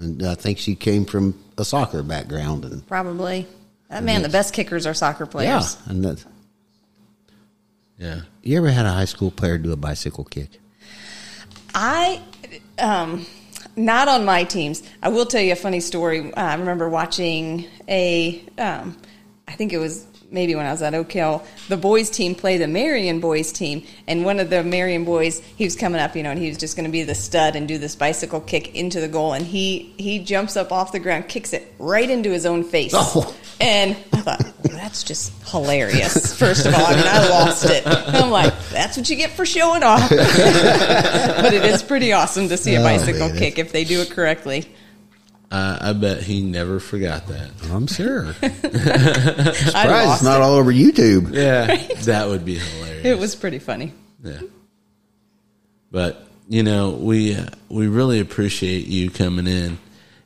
[0.00, 3.46] and I think she came from a soccer background, and probably.
[3.88, 5.48] That man, the best kickers are soccer players.
[5.48, 5.76] yeah, players.
[5.86, 6.24] and that.
[8.02, 8.22] Yeah.
[8.42, 10.60] You ever had a high school player do a bicycle kick?
[11.72, 12.20] I,
[12.80, 13.24] um,
[13.76, 14.82] not on my teams.
[15.00, 16.32] I will tell you a funny story.
[16.32, 18.96] Uh, I remember watching a, um,
[19.46, 22.56] I think it was maybe when I was at Oak Hill, the boys team play
[22.58, 26.22] the Marion boys team, and one of the Marion boys, he was coming up, you
[26.22, 28.74] know, and he was just going to be the stud and do this bicycle kick
[28.74, 32.30] into the goal, and he he jumps up off the ground, kicks it right into
[32.30, 33.34] his own face, Oh.
[33.60, 34.42] and I thought.
[34.62, 36.36] That's just hilarious.
[36.36, 37.84] First of all, I mean, I lost it.
[37.86, 40.10] I'm like, that's what you get for showing off.
[40.10, 44.10] but it is pretty awesome to see a Oh, bicycle kick if they do it
[44.10, 44.68] correctly.
[45.52, 47.50] Uh, I bet he never forgot that.
[47.70, 48.28] I'm sure.
[48.42, 50.42] I Surprised it's not it.
[50.42, 51.34] all over YouTube.
[51.34, 51.76] Yeah.
[52.04, 53.04] That would be hilarious.
[53.04, 53.92] It was pretty funny.
[54.24, 54.40] Yeah.
[55.90, 59.78] But you know, we uh, we really appreciate you coming in,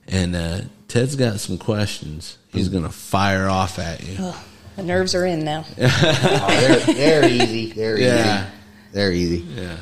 [0.08, 2.38] and uh, Ted's got some questions.
[2.52, 4.32] He's going to fire off at you.
[4.76, 5.64] The nerves are in now.
[5.78, 6.46] Oh,
[6.86, 7.72] they're, they're easy.
[7.72, 8.42] They're Yeah.
[8.44, 8.50] easy.
[8.92, 9.38] They're easy.
[9.38, 9.76] Yeah.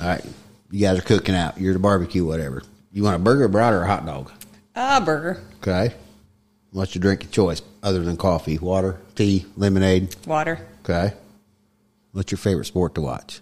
[0.00, 0.24] All right.
[0.70, 1.60] You guys are cooking out.
[1.60, 2.62] You're the barbecue, whatever.
[2.94, 4.30] You want a burger, brat, or a hot dog?
[4.76, 5.92] Ah, burger, Okay.
[6.70, 8.58] What's your drink of choice other than coffee?
[8.58, 10.14] Water, tea, lemonade?
[10.26, 11.12] water, Okay.
[12.12, 13.40] What's your favorite sport to watch?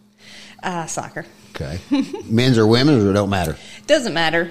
[0.63, 1.27] uh, soccer.
[1.55, 1.79] Okay.
[2.25, 3.57] Men's or women's, or it don't matter?
[3.87, 4.51] Doesn't matter.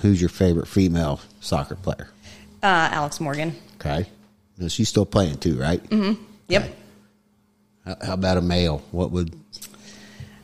[0.00, 2.08] Who's your favorite female soccer player?
[2.62, 3.54] Uh, Alex Morgan.
[3.76, 4.06] Okay.
[4.56, 5.82] Now, she's still playing too, right?
[5.84, 6.22] Mm-hmm.
[6.48, 6.74] Yep.
[7.84, 8.82] How, how about a male?
[8.90, 9.34] What would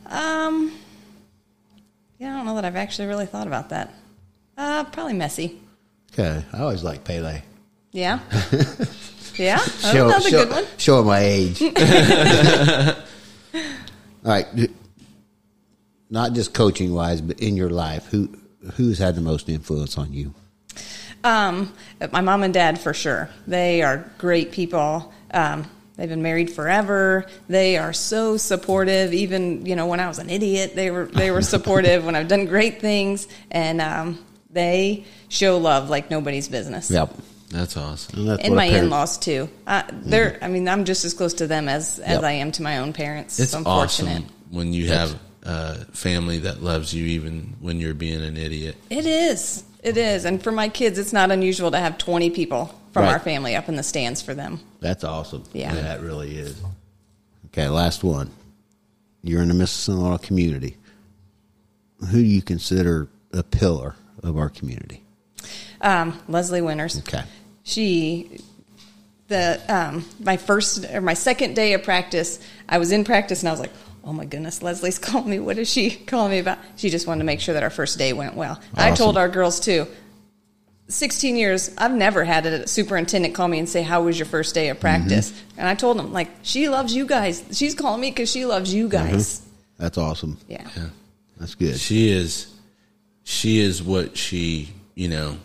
[0.07, 0.71] Um,
[2.19, 3.93] yeah, I don't know that I've actually really thought about that.
[4.57, 5.57] Uh, probably Messi.
[6.13, 7.41] Okay, I always like Pele.
[7.91, 8.19] Yeah.
[9.35, 9.59] yeah.
[9.85, 10.65] Oh, another show, good one.
[10.77, 11.61] Show my age.
[14.25, 14.47] All right,
[16.09, 18.29] not just coaching wise, but in your life, who
[18.73, 20.33] who's had the most influence on you?
[21.23, 21.73] Um,
[22.11, 23.29] my mom and dad for sure.
[23.47, 25.13] They are great people.
[25.31, 25.65] Um,
[25.99, 27.25] they've been married forever.
[27.47, 29.13] They are so supportive.
[29.13, 32.05] Even you know when I was an idiot, they were they were supportive.
[32.05, 34.17] when I've done great things, and um,
[34.49, 36.89] they show love like nobody's business.
[36.89, 37.13] Yep,
[37.49, 38.19] That's awesome.
[38.19, 39.49] and, that's And my parent- in-laws too.
[39.67, 40.39] Uh, they're.
[40.41, 42.23] I mean, I'm just as close to them as as Yep.
[42.23, 43.39] I am to my own parents.
[43.39, 48.21] It's so awesome when you have a family that loves you, even when you're being
[48.23, 48.75] an idiot.
[48.89, 49.63] It is.
[49.83, 50.25] It is.
[50.25, 53.13] And for my kids, it's not unusual to have 20 people from Right.
[53.13, 54.59] our family up in the stands for them.
[54.79, 55.43] That's awesome.
[55.53, 55.73] Yeah.
[55.73, 56.55] that really is.
[57.47, 58.31] Okay, last one.
[59.23, 60.77] You're in the Mississinewa community.
[61.99, 65.03] Who do you consider a pillar of our community?
[65.81, 66.99] Um, Leslie Winters.
[66.99, 67.23] Okay.
[67.63, 68.39] She
[69.27, 73.49] the um, my first or my second day of practice, I was in practice and
[73.49, 73.71] I was like,
[74.03, 75.39] "Oh my goodness, Leslie's calling me.
[75.39, 77.97] What is she calling me about?" She just wanted to make sure that our first
[77.97, 78.59] day went well.
[78.75, 79.85] I told our girls too.
[80.89, 84.53] 16 years, I've never had a superintendent call me and say, "How was your first
[84.53, 84.81] day of mm-hmm.
[84.81, 87.43] practice?" And I told them, like, she loves you guys.
[87.51, 89.11] She's calling me because she loves you mm-hmm.
[89.11, 89.45] guys.
[89.77, 90.37] That's awesome.
[90.47, 90.67] Yeah.
[91.39, 91.79] That's good.
[91.79, 92.53] She is,
[93.23, 95.37] she is what she you know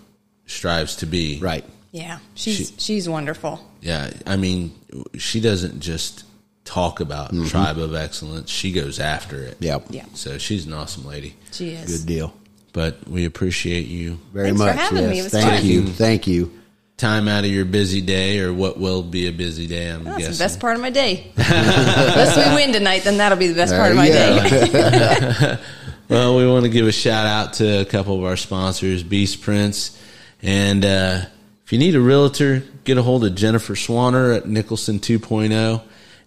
[0.47, 1.38] strives to be.
[1.40, 1.64] Right.
[1.92, 3.61] Yeah, she's She- she's wonderful.
[3.80, 4.74] Yeah, I mean,
[5.16, 6.24] she doesn't just
[6.64, 7.47] talk about mm-hmm.
[7.47, 9.59] tribe of excellence; she goes after it.
[9.61, 9.78] Yeah.
[9.90, 10.07] Yeah.
[10.14, 11.36] So she's an awesome lady.
[11.53, 11.99] She is.
[11.99, 12.34] Good deal.
[12.74, 14.76] But we appreciate you Very Thanks for much.
[14.76, 15.10] having yes.
[15.10, 15.18] me.
[15.20, 15.64] It was Thank fun.
[15.64, 15.86] you.
[15.86, 16.52] Thank you.
[16.96, 19.90] time out of your busy day, or what will be a busy day.
[19.90, 20.32] I'm That's guessing.
[20.32, 21.32] the best part of my day.
[21.36, 25.58] Unless we win tonight, then that'll be the best part of my There day.
[26.08, 29.40] Well, we want to give a shout out to a couple of our sponsors, Beast
[29.40, 29.98] Prince.
[30.42, 31.22] And uh,
[31.64, 35.80] if you need a realtor, get a hold of Jennifer Swanner at Nicholson 2.0.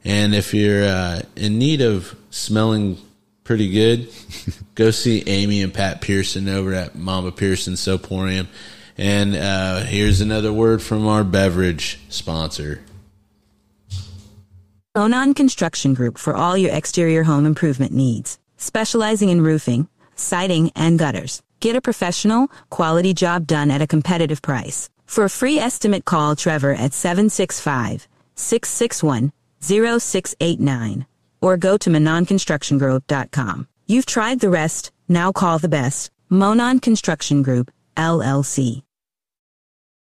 [0.03, 2.97] And if you're uh, in need of smelling
[3.47, 4.09] pretty good,
[4.75, 8.47] go see Amy and Pat Pearson over at Mama Pearson Soporium.
[8.97, 12.83] And uh, here's another word from our beverage sponsor.
[14.95, 20.99] Monon Construction Group for all your exterior home improvement needs, specializing in roofing, siding, and
[20.99, 21.41] gutters.
[21.61, 24.89] Get a professional, quality job done at a competitive price.
[25.05, 29.31] For a free estimate, call Trevor at 765 661
[29.61, 31.05] 0689
[31.41, 33.67] or go to MononConstructionGroup.com.
[33.87, 36.11] You've tried the rest, now call the best.
[36.29, 38.86] Monon Construction Group, LLC.